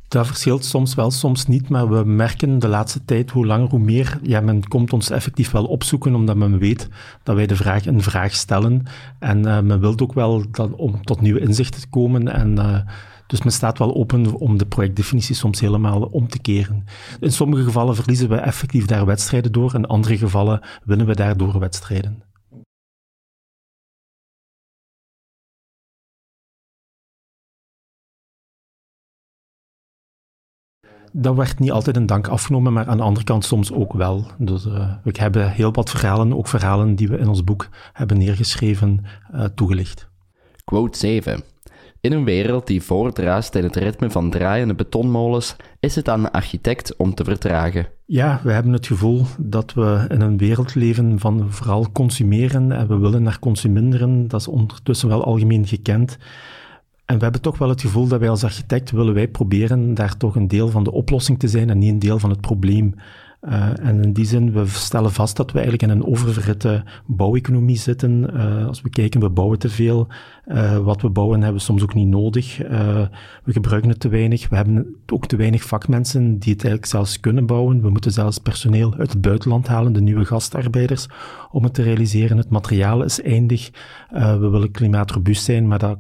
[0.08, 3.80] Dat verschilt soms wel, soms niet, maar we merken de laatste tijd hoe langer hoe
[3.80, 6.89] meer, ja, men komt ons effectief wel opzoeken, omdat men weet
[7.24, 8.84] dat wij de vraag een vraag stellen.
[9.20, 10.43] En uh, men wil ook wel
[10.76, 12.28] om tot nieuwe inzichten te komen.
[12.34, 12.78] En, uh,
[13.28, 16.86] dus men staat wel open om de projectdefinitie soms helemaal om te keren.
[17.20, 21.60] In sommige gevallen verliezen we effectief daar wedstrijden door, in andere gevallen winnen we daardoor
[21.60, 22.24] wedstrijden.
[31.19, 34.25] Dat werd niet altijd een dank afgenomen, maar aan de andere kant soms ook wel.
[34.38, 38.17] Dus uh, we hebben heel wat verhalen, ook verhalen die we in ons boek hebben
[38.17, 40.08] neergeschreven, uh, toegelicht.
[40.63, 41.43] Quote 7.
[42.01, 46.32] In een wereld die voortdraast in het ritme van draaiende betonmolens, is het aan de
[46.32, 47.88] architect om te vertragen.
[48.06, 52.88] Ja, we hebben het gevoel dat we in een wereld leven van vooral consumeren en
[52.88, 54.27] we willen naar consuminderen.
[54.27, 56.17] Dat is ondertussen wel algemeen gekend.
[57.08, 60.17] En we hebben toch wel het gevoel dat wij als architect willen wij proberen daar
[60.17, 62.93] toch een deel van de oplossing te zijn en niet een deel van het probleem.
[63.41, 67.78] Uh, en in die zin, we stellen vast dat we eigenlijk in een oververhitte bouweconomie
[67.78, 68.30] zitten.
[68.34, 70.08] Uh, als we kijken, we bouwen te veel.
[70.48, 72.58] Uh, wat we bouwen hebben we soms ook niet nodig.
[73.43, 74.50] we gebruiken het te weinig.
[74.50, 77.82] We hebben ook te weinig vakmensen die het eigenlijk zelfs kunnen bouwen.
[77.82, 81.08] We moeten zelfs personeel uit het buitenland halen, de nieuwe gastarbeiders,
[81.52, 82.38] om het te realiseren.
[82.38, 83.70] Het materiaal is eindig.
[84.10, 85.98] we willen klimaatrobuust zijn, maar dat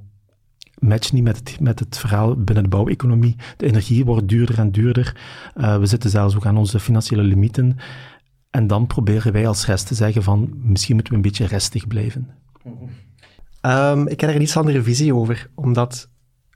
[0.79, 3.35] matcht niet met het, met het verhaal binnen de bouweconomie.
[3.57, 5.17] De energie wordt duurder en duurder.
[5.55, 7.77] Uh, we zitten zelfs ook aan onze financiële limieten.
[8.49, 11.87] En dan proberen wij als rest te zeggen van misschien moeten we een beetje restig
[11.87, 12.29] blijven.
[13.61, 16.09] Um, ik heb er een iets andere visie over, omdat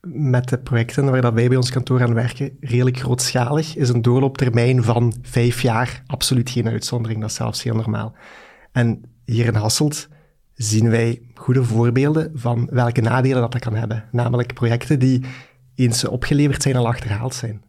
[0.08, 4.02] met de projecten waar dat wij bij ons kantoor aan werken, redelijk grootschalig, is een
[4.02, 7.22] doorlooptermijn van vijf jaar absoluut geen uitzondering.
[7.22, 8.16] Dat is zelfs heel normaal.
[8.72, 10.08] En hier in Hasselt
[10.64, 14.04] zien wij goede voorbeelden van welke nadelen dat, dat kan hebben.
[14.12, 15.26] Namelijk projecten die
[15.76, 17.62] eens opgeleverd zijn al achterhaald zijn.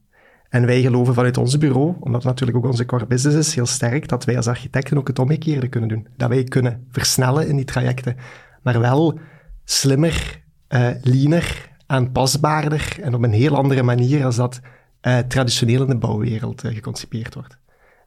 [0.49, 4.09] En wij geloven vanuit ons bureau, omdat natuurlijk ook onze core business is, heel sterk,
[4.09, 6.07] dat wij als architecten ook het omgekeerde kunnen doen.
[6.17, 8.17] Dat wij kunnen versnellen in die trajecten,
[8.63, 9.19] maar wel
[9.65, 14.61] slimmer, uh, leaner, aanpasbaarder en op een heel andere manier als dat
[15.03, 17.57] uh, traditioneel in de bouwwereld uh, geconcipeerd wordt.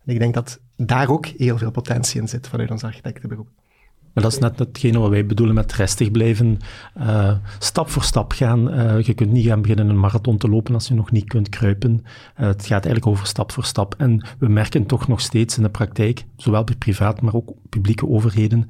[0.06, 3.48] Ik denk dat daar ook heel veel potentie in zit vanuit ons architectenberoep.
[4.16, 6.58] Maar dat is net hetgene wat wij bedoelen met restig blijven.
[6.98, 8.74] Uh, stap voor stap gaan.
[8.74, 11.50] Uh, je kunt niet gaan beginnen een marathon te lopen als je nog niet kunt
[11.50, 11.92] kruipen.
[12.02, 13.96] Uh, het gaat eigenlijk over stap voor stap.
[13.98, 18.08] En we merken toch nog steeds in de praktijk, zowel bij privaat, maar ook publieke
[18.08, 18.68] overheden,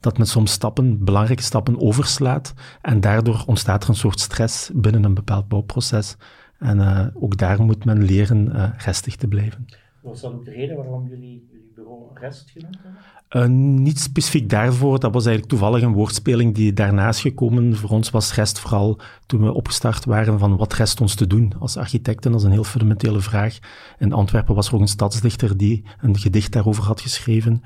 [0.00, 2.54] dat men soms stappen, belangrijke stappen overslaat.
[2.82, 6.16] En daardoor ontstaat er een soort stress binnen een bepaald bouwproces.
[6.58, 9.66] En ook daar moet men leren restig te blijven.
[10.00, 13.00] Was dat ook de reden waarom jullie jullie bureau rest genoemd hebben?
[13.36, 17.76] Uh, niet specifiek daarvoor, dat was eigenlijk toevallig een woordspeling die daarnaast gekomen.
[17.76, 21.52] Voor ons was rest vooral toen we opgestart waren van wat rest ons te doen
[21.58, 22.30] als architecten.
[22.30, 23.58] Dat is een heel fundamentele vraag.
[23.98, 27.62] In Antwerpen was er ook een stadsdichter die een gedicht daarover had geschreven.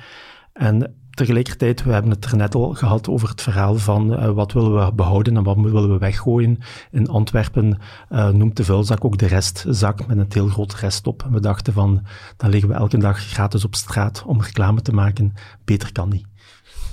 [0.52, 4.52] En tegelijkertijd, we hebben het er net al gehad over het verhaal van uh, wat
[4.52, 6.58] willen we behouden en wat willen we weggooien.
[6.90, 7.78] In Antwerpen
[8.10, 11.22] uh, noemt de vuilzak ook de restzak met een heel groot rest op.
[11.22, 14.92] En we dachten van, dan liggen we elke dag gratis op straat om reclame te
[14.92, 15.32] maken.
[15.64, 16.26] Beter kan niet.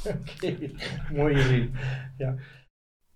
[0.03, 0.75] Oké, okay.
[1.13, 1.71] mooi.
[2.17, 2.35] Ja.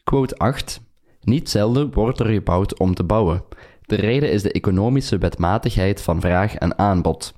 [0.04, 0.82] Quote 8.
[1.22, 3.44] Niet zelden wordt er gebouwd om te bouwen.
[3.82, 7.34] De reden is de economische wetmatigheid van vraag en aanbod.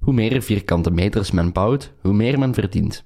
[0.00, 3.05] Hoe meer vierkante meters men bouwt, hoe meer men verdient.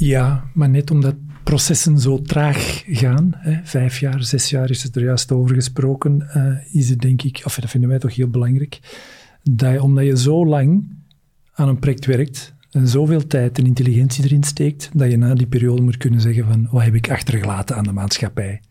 [0.00, 4.96] Ja, maar net omdat processen zo traag gaan, hè, vijf jaar, zes jaar is het
[4.96, 8.28] er juist over gesproken, uh, is het denk ik, of dat vinden wij toch heel
[8.28, 8.80] belangrijk,
[9.42, 10.96] dat je, omdat je zo lang
[11.52, 15.46] aan een project werkt en zoveel tijd en intelligentie erin steekt, dat je na die
[15.46, 18.62] periode moet kunnen zeggen van, wat heb ik achtergelaten aan de maatschappij?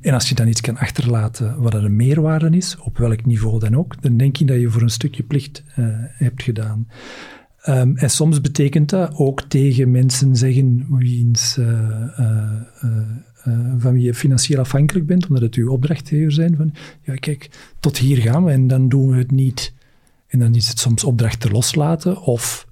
[0.00, 3.58] En als je dan iets kan achterlaten wat er een meerwaarde is, op welk niveau
[3.58, 6.86] dan ook, dan denk je dat je voor een stukje plicht uh, hebt gedaan.
[7.68, 11.66] Um, en soms betekent dat ook tegen mensen zeggen wiens, uh,
[12.18, 12.60] uh,
[13.46, 17.50] uh, van wie je financieel afhankelijk bent, omdat het uw opdrachtgever zijn, van ja kijk,
[17.80, 19.74] tot hier gaan we en dan doen we het niet.
[20.26, 22.68] En dan is het soms opdrachten loslaten of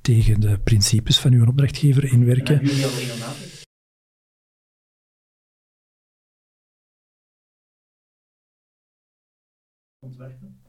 [0.00, 2.60] tegen de principes van uw opdrachtgever inwerken.
[9.98, 10.64] Ontwerpen?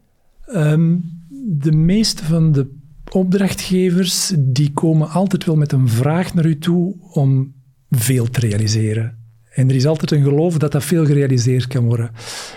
[0.55, 1.03] Um,
[1.47, 2.75] de meeste van de
[3.11, 7.53] opdrachtgevers die komen altijd wel met een vraag naar u toe om
[7.89, 9.17] veel te realiseren.
[9.57, 12.11] En er is altijd een geloof dat dat veel gerealiseerd kan worden.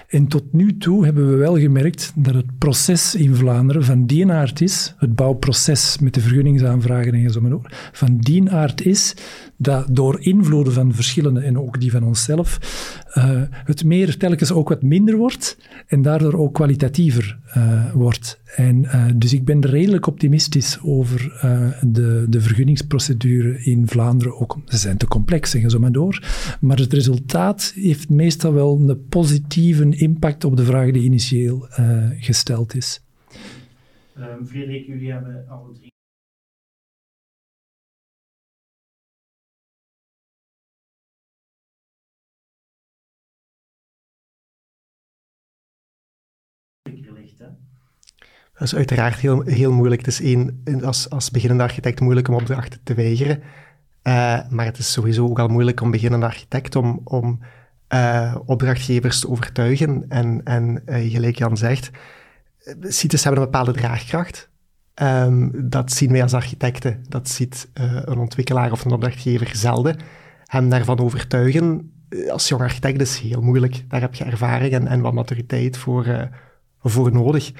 [0.09, 4.31] En tot nu toe hebben we wel gemerkt dat het proces in Vlaanderen van die
[4.31, 9.15] aard is, het bouwproces met de vergunningsaanvragen en zo maar van die aard is
[9.57, 12.59] dat door invloeden van verschillende en ook die van onszelf,
[13.15, 18.41] uh, het meer telkens ook wat minder wordt en daardoor ook kwalitatiever uh, wordt.
[18.57, 21.39] En uh, dus ik ben redelijk optimistisch over
[21.87, 24.41] de, de vergunningsprocedure in Vlaanderen.
[24.41, 26.23] Ook, ze zijn te complex, zeggen zo maar door.
[26.61, 31.67] Maar het resultaat heeft meestal wel een positieve impact op de vraag die initieel
[32.19, 33.03] gesteld is.
[34.19, 35.93] Um, Frederik, jullie hebben alle drie
[48.61, 50.01] Dat is uiteraard heel, heel moeilijk.
[50.01, 53.37] Het is één, als, als beginnende architect moeilijk om opdrachten te weigeren.
[54.03, 57.41] Uh, maar het is sowieso ook al moeilijk om beginnende architect om, om
[57.95, 60.05] uh, opdrachtgevers te overtuigen.
[60.09, 61.91] En, en uh, gelijk Jan zegt,
[62.81, 64.49] CITES hebben een bepaalde draagkracht.
[65.03, 67.05] Um, dat zien wij als architecten.
[67.09, 69.97] Dat ziet een ontwikkelaar of een opdrachtgever zelden.
[70.45, 71.93] Hem daarvan overtuigen
[72.31, 73.85] als jong architect is heel moeilijk.
[73.89, 76.29] Daar heb je ervaring en, en wat maturiteit voor,
[76.83, 77.53] voor nodig.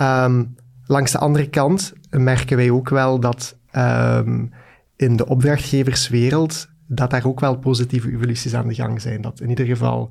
[0.00, 0.54] Um,
[0.86, 4.52] langs de andere kant merken wij ook wel dat um,
[4.96, 9.20] in de opdrachtgeverswereld dat daar ook wel positieve evoluties aan de gang zijn.
[9.20, 10.10] Dat in ieder geval,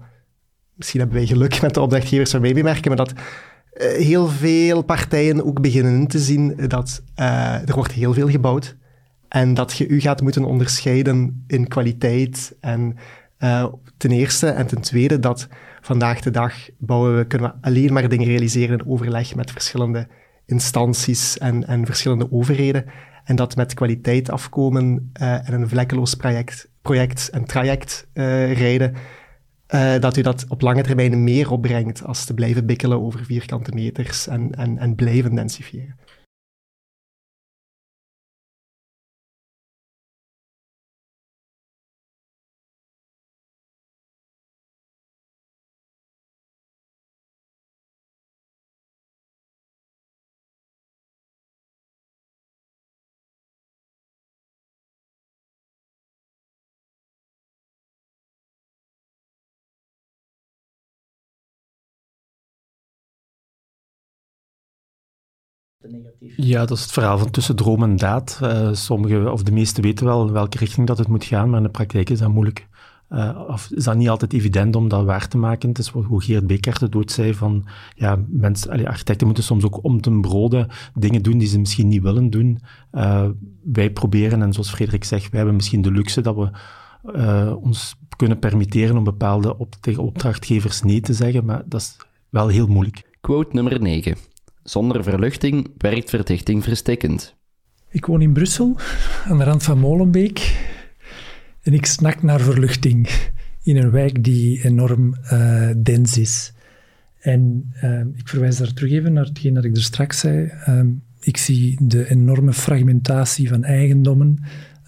[0.75, 4.81] misschien hebben wij geluk met de opdrachtgevers waar wij merken, maar dat uh, heel veel
[4.81, 8.75] partijen ook beginnen te zien dat uh, er wordt heel veel gebouwd
[9.27, 12.97] en dat je u gaat moeten onderscheiden in kwaliteit en
[13.39, 13.65] uh,
[13.97, 15.47] ten eerste en ten tweede dat
[15.83, 20.07] vandaag de dag bouwen we, kunnen we alleen maar dingen realiseren in overleg met verschillende
[20.45, 22.85] instanties en, en verschillende overheden.
[23.23, 28.93] En dat met kwaliteit afkomen uh, en een vlekkeloos project, project en traject uh, rijden,
[29.69, 33.71] uh, dat u dat op lange termijn meer opbrengt als te blijven bikkelen over vierkante
[33.71, 35.33] meters en, en, en blijven
[66.35, 68.39] Ja, dat is het verhaal van tussen droom en daad.
[68.43, 71.57] Uh, sommige, of de meesten weten wel in welke richting dat het moet gaan, maar
[71.57, 72.67] in de praktijk is dat moeilijk.
[73.09, 75.69] Uh, of is dat niet altijd evident om dat waar te maken.
[75.69, 77.65] Het is hoe Geert Beekert het ooit zei, van
[77.95, 81.87] ja, mensen, allee, architecten moeten soms ook om ten brode dingen doen die ze misschien
[81.87, 82.59] niet willen doen.
[82.91, 83.25] Uh,
[83.63, 86.49] wij proberen, en zoals Frederik zegt, wij hebben misschien de luxe dat we
[87.61, 91.97] ons kunnen permitteren om bepaalde op, tegen opdrachtgevers nee te zeggen, maar dat is
[92.29, 93.17] wel heel moeilijk.
[93.21, 94.15] Quote nummer 9.
[94.63, 97.35] Zonder verluchting werkt verdichting verstikkend.
[97.89, 98.75] Ik woon in Brussel,
[99.27, 100.67] aan de rand van Molenbeek.
[101.61, 103.09] En ik snak naar verluchting
[103.63, 106.53] in een wijk die enorm uh, dens is.
[107.19, 110.51] En uh, ik verwijs daar terug even naar hetgeen dat ik er straks zei.
[110.67, 110.81] Uh,
[111.19, 114.43] ik zie de enorme fragmentatie van eigendommen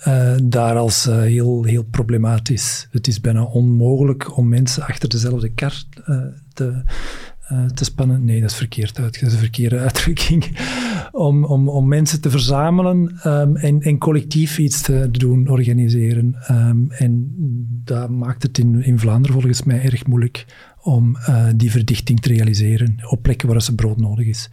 [0.08, 2.88] uh, daar als heel, heel problematisch.
[2.92, 5.84] Het is bijna onmogelijk om mensen achter dezelfde kar
[6.54, 6.84] te,
[7.52, 8.26] uh, te spannen.
[8.26, 9.14] Nee, dat is verkeerd uit.
[9.14, 10.58] Dat is een verkeerde uitdrukking.
[11.12, 16.36] om, om, om mensen te verzamelen um, en, en collectief iets te doen, organiseren.
[16.52, 17.34] Um, en
[17.84, 20.46] dat maakt het in, in Vlaanderen volgens mij erg moeilijk
[20.82, 24.50] om uh, die verdichting te realiseren op plekken waar ze brood nodig is.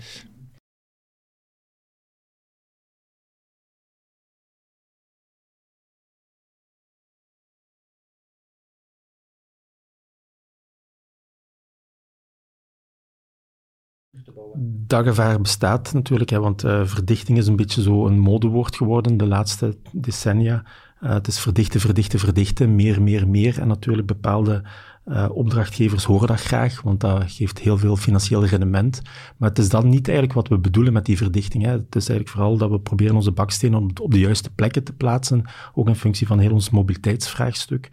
[14.87, 19.17] Dat gevaar bestaat natuurlijk, hè, want uh, verdichting is een beetje zo een modewoord geworden
[19.17, 20.65] de laatste decennia.
[21.03, 23.61] Uh, het is verdichten, verdichten, verdichten, meer, meer, meer.
[23.61, 24.63] En natuurlijk bepaalde
[25.07, 29.03] uh, opdrachtgevers horen dat graag, want dat geeft heel veel financieel rendement.
[29.37, 31.65] Maar het is dan niet eigenlijk wat we bedoelen met die verdichting.
[31.65, 31.71] Hè.
[31.71, 34.93] Het is eigenlijk vooral dat we proberen onze bakstenen op, op de juiste plekken te
[34.93, 37.91] plaatsen, ook in functie van heel ons mobiliteitsvraagstuk.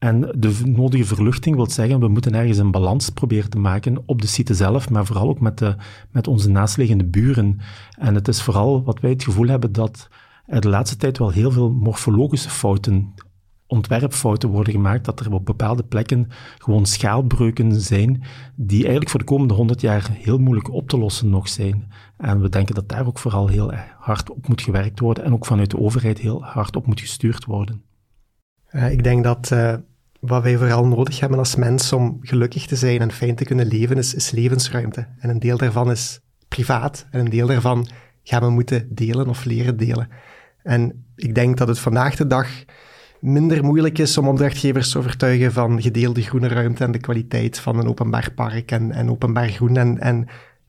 [0.00, 4.20] En de nodige verluchting wil zeggen, we moeten ergens een balans proberen te maken op
[4.20, 5.76] de site zelf, maar vooral ook met, de,
[6.10, 7.60] met onze naastliggende buren.
[7.98, 10.08] En het is vooral wat wij het gevoel hebben dat
[10.46, 13.14] er de laatste tijd wel heel veel morfologische fouten,
[13.66, 18.22] ontwerpfouten worden gemaakt, dat er op bepaalde plekken gewoon schaalbreuken zijn,
[18.54, 21.92] die eigenlijk voor de komende honderd jaar heel moeilijk op te lossen nog zijn.
[22.16, 25.46] En we denken dat daar ook vooral heel hard op moet gewerkt worden en ook
[25.46, 27.82] vanuit de overheid heel hard op moet gestuurd worden.
[28.90, 29.74] Ik denk dat uh,
[30.20, 33.66] wat wij vooral nodig hebben als mens om gelukkig te zijn en fijn te kunnen
[33.66, 35.06] leven, is, levensruimte.
[35.18, 37.88] En een deel daarvan is privaat en een deel daarvan
[38.22, 40.08] gaan we moeten delen of leren delen.
[40.62, 42.48] En ik denk dat het vandaag de dag
[43.20, 47.78] minder moeilijk is om opdrachtgevers te overtuigen van gedeelde groene ruimte en de kwaliteit van
[47.78, 50.26] een openbaar park en, en openbaar groen en, en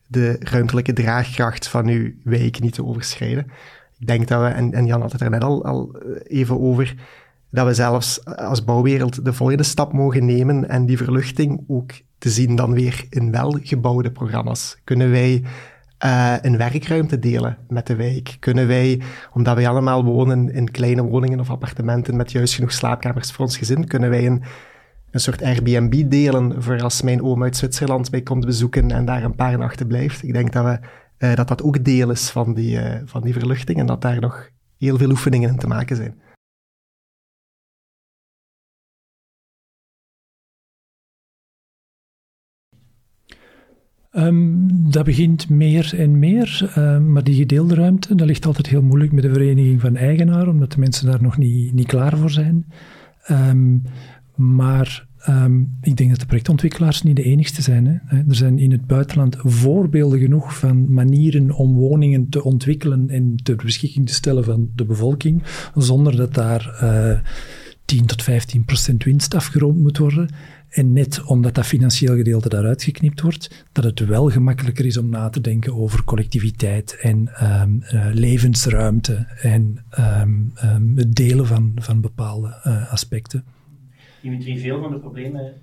[0.08, 3.52] de ruimtelijke draagkracht van uw wijk niet te overschrijden.
[4.00, 6.96] Ik denk dat we, en, Jan had het er net al, al even over,
[7.52, 12.30] dat we zelfs als bouwwereld de volgende stap mogen nemen en die verluchting ook te
[12.30, 14.78] zien dan weer in welgebouwde programma's.
[14.84, 15.44] Kunnen wij
[16.06, 18.38] uh, een werkruimte delen met de wijk?
[18.40, 19.02] Kunnen wij,
[19.34, 23.58] omdat wij allemaal wonen in kleine woningen of appartementen met juist genoeg slaapkamers voor ons
[23.58, 24.44] gezin, kunnen wij een,
[25.12, 29.24] een soort Airbnb delen voor als mijn oom uit Zwitserland mij komt bezoeken en daar
[29.24, 30.24] een paar nachten blijft?
[30.24, 30.80] Ik denk dat we,
[31.28, 34.20] uh, dat, dat ook deel is van die, uh, van die verluchting en dat daar
[34.20, 36.31] nog heel veel oefeningen in te maken zijn.
[44.14, 48.82] Um, dat begint meer en meer, um, maar die gedeelde ruimte, dat ligt altijd heel
[48.82, 52.32] moeilijk met de vereniging van eigenaren, omdat de mensen daar nog niet, niet klaar voor
[52.32, 52.66] zijn.
[53.30, 53.82] Um,
[54.36, 57.86] Maar ehm, ik denk dat de projectontwikkelaars niet de enigste zijn.
[57.86, 58.18] Hè.
[58.18, 63.56] Er zijn in het buitenland voorbeelden genoeg van manieren om woningen te ontwikkelen en ter
[63.56, 65.44] beschikking te stellen van de bevolking,
[65.76, 67.20] zonder dat daar uh,
[67.86, 70.30] 10 tot 15 procent winst afgeroomd moet worden.
[70.72, 75.10] En net omdat dat financieel gedeelte daaruit geknipt wordt, dat het wel gemakkelijker is om
[75.10, 77.30] na te denken over collectiviteit en
[77.62, 83.44] um, uh, levensruimte en um, um, het delen van, van bepaalde uh, aspecten.
[84.22, 85.54] Dimitri, veel van de problemen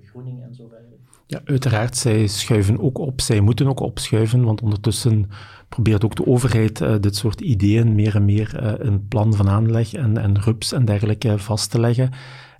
[0.00, 0.98] vergroening en zo verder.
[1.26, 1.96] Ja, uiteraard.
[1.96, 3.20] Zij schuiven ook op.
[3.20, 5.30] Zij moeten ook opschuiven, want ondertussen
[5.68, 9.48] probeert ook de overheid uh, dit soort ideeën meer en meer uh, een plan van
[9.48, 12.10] aanleg en, en RUPS en dergelijke vast te leggen.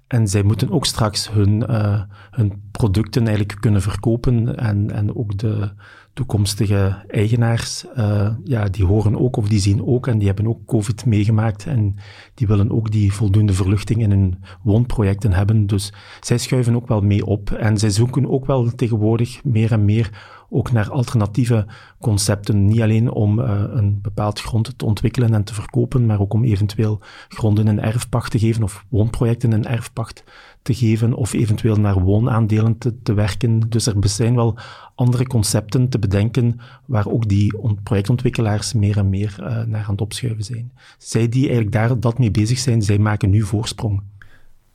[0.06, 5.38] En zij moeten ook straks hun, uh, hun producten eigenlijk kunnen verkopen en, en ook
[5.38, 5.70] de
[6.18, 10.66] toekomstige eigenaars, uh, ja, die horen ook of die zien ook en die hebben ook
[10.66, 11.96] COVID meegemaakt en
[12.34, 15.66] die willen ook die voldoende verluchting in hun woonprojecten hebben.
[15.66, 19.84] Dus zij schuiven ook wel mee op en zij zoeken ook wel tegenwoordig meer en
[19.84, 20.10] meer
[20.50, 21.66] ook naar alternatieve
[22.00, 22.64] concepten.
[22.64, 26.44] Niet alleen om uh, een bepaald grond te ontwikkelen en te verkopen, maar ook om
[26.44, 30.24] eventueel gronden in erfpacht te geven of woonprojecten in erfpacht
[30.62, 33.60] te geven of eventueel naar woonaandelen te, te werken.
[33.60, 34.58] Dus er zijn wel
[34.94, 40.00] andere concepten te bedenken waar ook die projectontwikkelaars meer en meer uh, naar aan het
[40.00, 40.72] opschuiven zijn.
[40.98, 44.02] Zij die eigenlijk daar dat mee bezig zijn, zij maken nu voorsprong.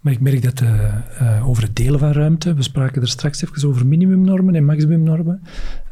[0.03, 0.69] Maar ik merk dat uh,
[1.21, 5.41] uh, over het delen van ruimte, we spraken er straks even over minimumnormen en maximumnormen.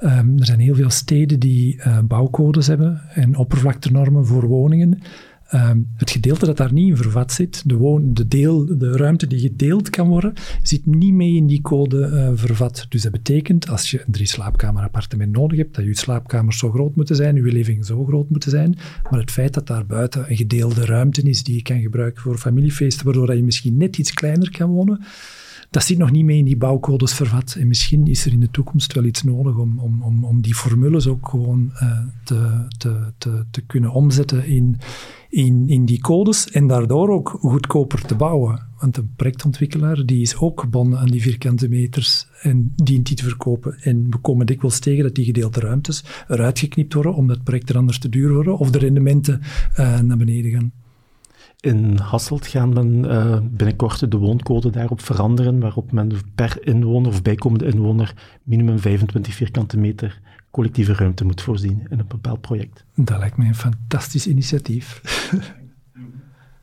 [0.04, 5.02] Um, er zijn heel veel steden die uh, bouwcodes hebben en oppervlaktenormen voor woningen.
[5.54, 9.28] Um, het gedeelte dat daar niet in vervat zit, de, woon, de, deel, de ruimte
[9.28, 10.34] die gedeeld kan worden,
[10.64, 12.86] zit niet mee in die code uh, vervat.
[12.90, 16.72] Dus dat betekent, als je een drie slaapkamer appartement nodig hebt, dat je slaapkamers zo
[16.72, 18.78] groot moeten zijn, je living zo groot moeten zijn.
[19.10, 22.38] Maar het feit dat daar buiten een gedeelde ruimte is die je kan gebruiken voor
[22.38, 25.02] familiefeesten, waardoor je misschien net iets kleiner kan wonen,
[25.70, 27.56] dat zit nog niet mee in die bouwcodes vervat.
[27.60, 30.56] En misschien is er in de toekomst wel iets nodig om, om, om, om die
[30.56, 34.78] formules ook gewoon uh, te, te, te, te kunnen omzetten in,
[35.32, 38.68] in, in die codes en daardoor ook goedkoper te bouwen.
[38.80, 43.24] Want een projectontwikkelaar die is ook gebonden aan die vierkante meters en dient die te
[43.24, 43.78] verkopen.
[43.82, 47.70] En we komen dikwijls tegen dat die gedeelde ruimtes eruit geknipt worden omdat het project
[47.70, 49.42] er anders te duur wordt of de rendementen
[49.80, 50.72] uh, naar beneden gaan.
[51.60, 57.22] In Hasselt gaan men uh, binnenkort de wooncode daarop veranderen, waarop men per inwoner of
[57.22, 58.14] bijkomende inwoner
[58.44, 60.22] minimum 25 vierkante meter
[60.52, 62.86] collectieve ruimte moet voorzien in een bepaald project.
[62.96, 65.02] Dat lijkt mij een fantastisch initiatief.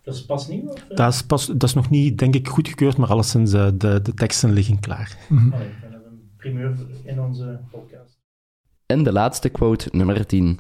[0.09, 0.69] Dat is pas nieuw?
[0.69, 0.85] Of?
[0.89, 4.53] Dat, is pas, dat is nog niet, denk ik, goedgekeurd, maar alleszins de, de teksten
[4.53, 5.17] liggen klaar.
[5.29, 5.53] Mm -hmm.
[5.53, 8.19] Allee, dan hebben we een primeur in onze podcast.
[8.87, 10.59] En de laatste quote, nummer 10.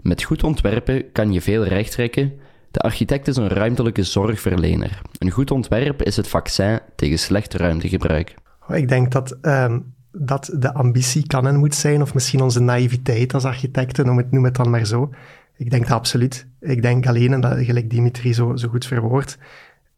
[0.00, 2.32] Met goed ontwerpen kan je veel recht trekken.
[2.70, 5.00] De architect is een ruimtelijke zorgverlener.
[5.18, 8.34] Een goed ontwerp is het vaccin tegen slecht ruimtegebruik.
[8.68, 13.34] Ik denk dat um, dat de ambitie kan en moet zijn, of misschien onze naïviteit
[13.34, 15.10] als architecten, noem het, noem dan maar zo.
[15.56, 16.46] Ik denk dat absoluut.
[16.60, 19.38] Ik denk alleen, en dat gelijk Dimitri zo, zo goed verwoord,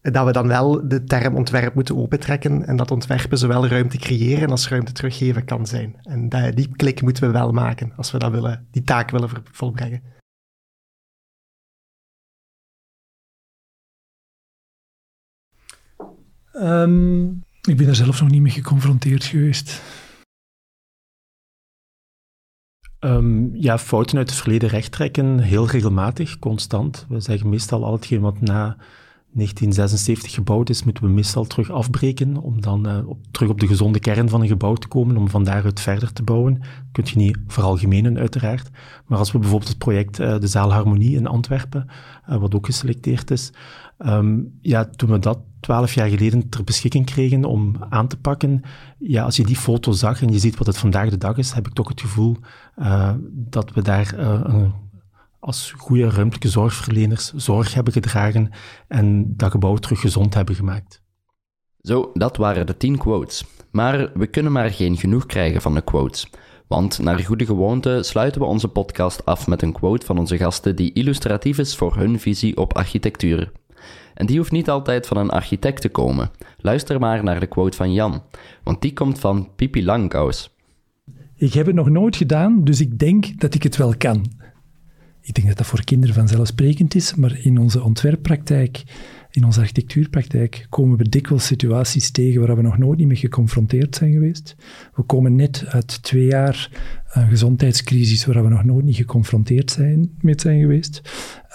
[0.02, 4.50] dat we dan wel de term ontwerp moeten opentrekken en dat ontwerpen zowel ruimte creëren
[4.50, 5.96] als ruimte teruggeven kan zijn.
[6.02, 10.02] En die klik moeten we wel maken als we dat willen, die taak willen volbrengen.
[16.54, 19.82] Um, ik ben er zelf nog niet mee geconfronteerd geweest.
[23.00, 27.06] Um, ja, fouten uit het verleden recht trekken, heel regelmatig, constant.
[27.08, 28.76] We zeggen meestal al hetgeen wat na
[29.32, 33.98] 1976 gebouwd is, moeten we meestal terug afbreken, om dan op, terug op de gezonde
[33.98, 36.54] kern van een gebouw te komen, om van daaruit verder te bouwen.
[36.58, 38.70] Dat kun je niet veralgemenen, uiteraard.
[39.06, 41.86] Maar als we bijvoorbeeld het project uh, De Zaal Harmonie in Antwerpen,
[42.30, 43.52] uh, wat ook geselecteerd is,
[43.98, 48.62] um, ja, toen we dat twaalf jaar geleden ter beschikking kregen om aan te pakken,
[48.98, 51.52] ja, als je die foto zag en je ziet wat het vandaag de dag is,
[51.52, 52.36] heb ik toch het gevoel
[53.32, 54.72] dat we daar een
[55.40, 58.50] als goede ruimtelijke zorgverleners zorg hebben gedragen
[58.88, 61.02] en dat gebouw terug gezond hebben gemaakt.
[61.80, 63.44] Zo, dat waren de 10 quotes.
[63.70, 66.30] Maar we kunnen maar geen genoeg krijgen van de quotes.
[66.66, 70.76] Want naar goede gewoonte sluiten we onze podcast af met een quote van onze gasten
[70.76, 73.52] die illustratief is voor hun visie op architectuur.
[74.14, 76.30] En die hoeft niet altijd van een architect te komen.
[76.58, 78.22] Luister maar naar de quote van Jan,
[78.62, 80.50] want die komt van Pipi Langkous.
[81.36, 84.39] Ik heb het nog nooit gedaan, dus ik denk dat ik het wel kan.
[85.30, 88.82] Ik denk dat dat voor kinderen vanzelfsprekend is, maar in onze ontwerppraktijk
[89.30, 93.96] in onze architectuurpraktijk komen we dikwijls situaties tegen waar we nog nooit niet mee geconfronteerd
[93.96, 94.56] zijn geweest.
[94.94, 96.70] We komen net uit twee jaar
[97.12, 101.00] een gezondheidscrisis waar we nog nooit niet geconfronteerd zijn, zijn geweest.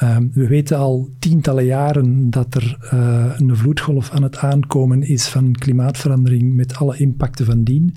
[0.03, 5.27] Um, we weten al tientallen jaren dat er uh, een vloedgolf aan het aankomen is
[5.27, 7.95] van klimaatverandering met alle impacten van dien.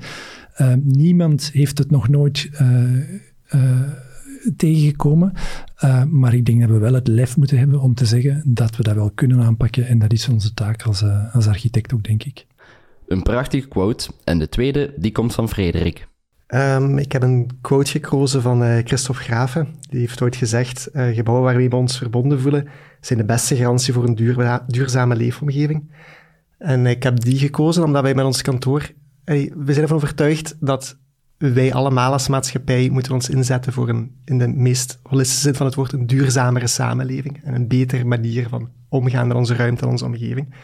[0.61, 2.51] Uh, niemand heeft het nog nooit
[3.55, 3.83] uh,
[4.57, 5.33] tegengekomen.
[5.85, 8.77] Uh, maar ik denk dat we wel het lef moeten hebben om te zeggen dat
[8.77, 9.87] we dat wel kunnen aanpakken.
[9.87, 12.47] En dat is onze taak als, uh, als architect ook, denk ik.
[13.07, 14.11] Een prachtige quote.
[14.25, 16.09] En de tweede, die komt van Frederik.
[16.55, 19.69] Um, ik heb een quote gekozen van uh, Christophe Graven.
[19.91, 22.69] Die heeft ooit gezegd, gebouwen waarmee we ons verbonden voelen,
[23.01, 25.91] zijn de beste garantie voor een duur, duurzame leefomgeving.
[26.59, 28.91] En ik heb die gekozen omdat wij met ons kantoor,
[29.25, 30.99] we zijn ervan overtuigd dat
[31.39, 35.67] wij allemaal als maatschappij moeten ons inzetten voor een, in de meest holistische zin van
[35.67, 39.91] het woord, een duurzamere samenleving en een betere manier van omgaan met onze ruimte en
[39.91, 40.55] onze omgeving.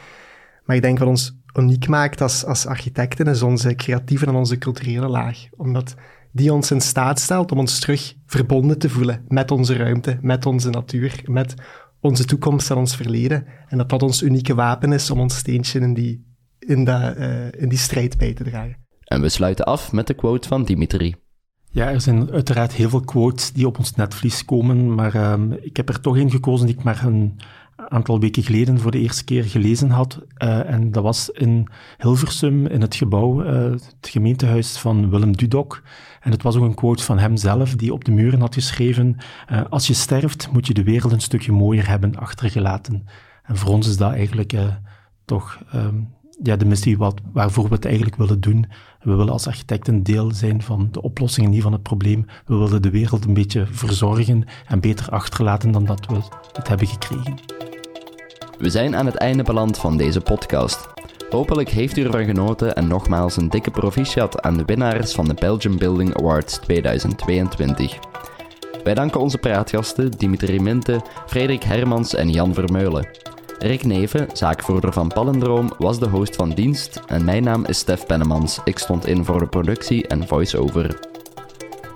[0.64, 4.58] Maar ik denk wat ons uniek maakt als, als architecten is onze creatieve en onze
[4.58, 5.46] culturele laag.
[5.56, 5.94] Omdat
[6.32, 10.46] die ons in staat stelt om ons terug verbonden te voelen met onze ruimte, met
[10.46, 11.54] onze natuur, met
[12.00, 13.46] onze toekomst en ons verleden.
[13.68, 16.24] En dat dat ons unieke wapen is om ons steentje in die,
[16.58, 18.83] in, de, uh, in die strijd bij te dragen.
[19.04, 21.14] En we sluiten af met de quote van Dimitri.
[21.70, 25.76] Ja, er zijn uiteraard heel veel quotes die op ons netvlies komen, maar uh, ik
[25.76, 27.40] heb er toch een gekozen die ik maar een
[27.76, 30.20] aantal weken geleden voor de eerste keer gelezen had.
[30.38, 35.82] Uh, en dat was in Hilversum, in het gebouw, uh, het gemeentehuis van Willem Dudok.
[36.20, 39.16] En het was ook een quote van hemzelf, die op de muren had geschreven,
[39.52, 43.06] uh, als je sterft, moet je de wereld een stukje mooier hebben achtergelaten.
[43.42, 44.54] En voor ons is dat eigenlijk
[45.24, 48.66] toch um, ja, de missie wat, waarvoor we het eigenlijk willen doen.
[49.02, 52.26] We willen als architecten deel zijn van de oplossingen, niet van het probleem.
[52.46, 56.20] We willen de wereld een beetje verzorgen en beter achterlaten dan dat we
[56.52, 57.34] het hebben gekregen.
[58.58, 60.88] We zijn aan het einde beland van deze podcast.
[61.30, 65.34] Hopelijk heeft u ervan genoten en nogmaals een dikke proficiat aan de winnaars van de
[65.34, 67.98] Belgian Building Awards 2022.
[68.84, 73.33] Wij danken onze praatgasten Dimitri Minte, Frederik Hermans en Jan Vermeulen.
[73.58, 78.06] Rick Neven, zaakvoerder van Palindroom, was de host van dienst en mijn naam is Stef
[78.06, 78.60] Pennemans.
[78.64, 80.98] Ik stond in voor de productie en voice-over.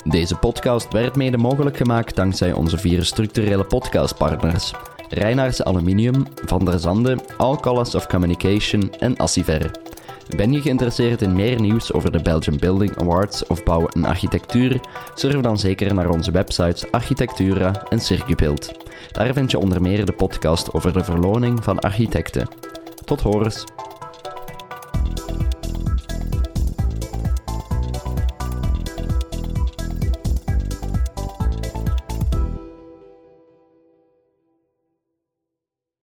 [0.04, 4.72] Deze podcast werd mede mogelijk gemaakt dankzij onze vier structurele podcastpartners.
[5.08, 9.70] Reinaars Aluminium, Van der Zande, All Colors of Communication en Assiver.
[10.36, 14.80] Ben je geïnteresseerd in meer nieuws over de Belgian Building Awards of bouwen en architectuur?
[15.14, 18.72] Surf dan zeker naar onze websites Architectura en Circupilt.
[19.12, 22.48] Daar vind je onder meer de podcast over de verloning van architecten.
[23.04, 23.64] Tot horens!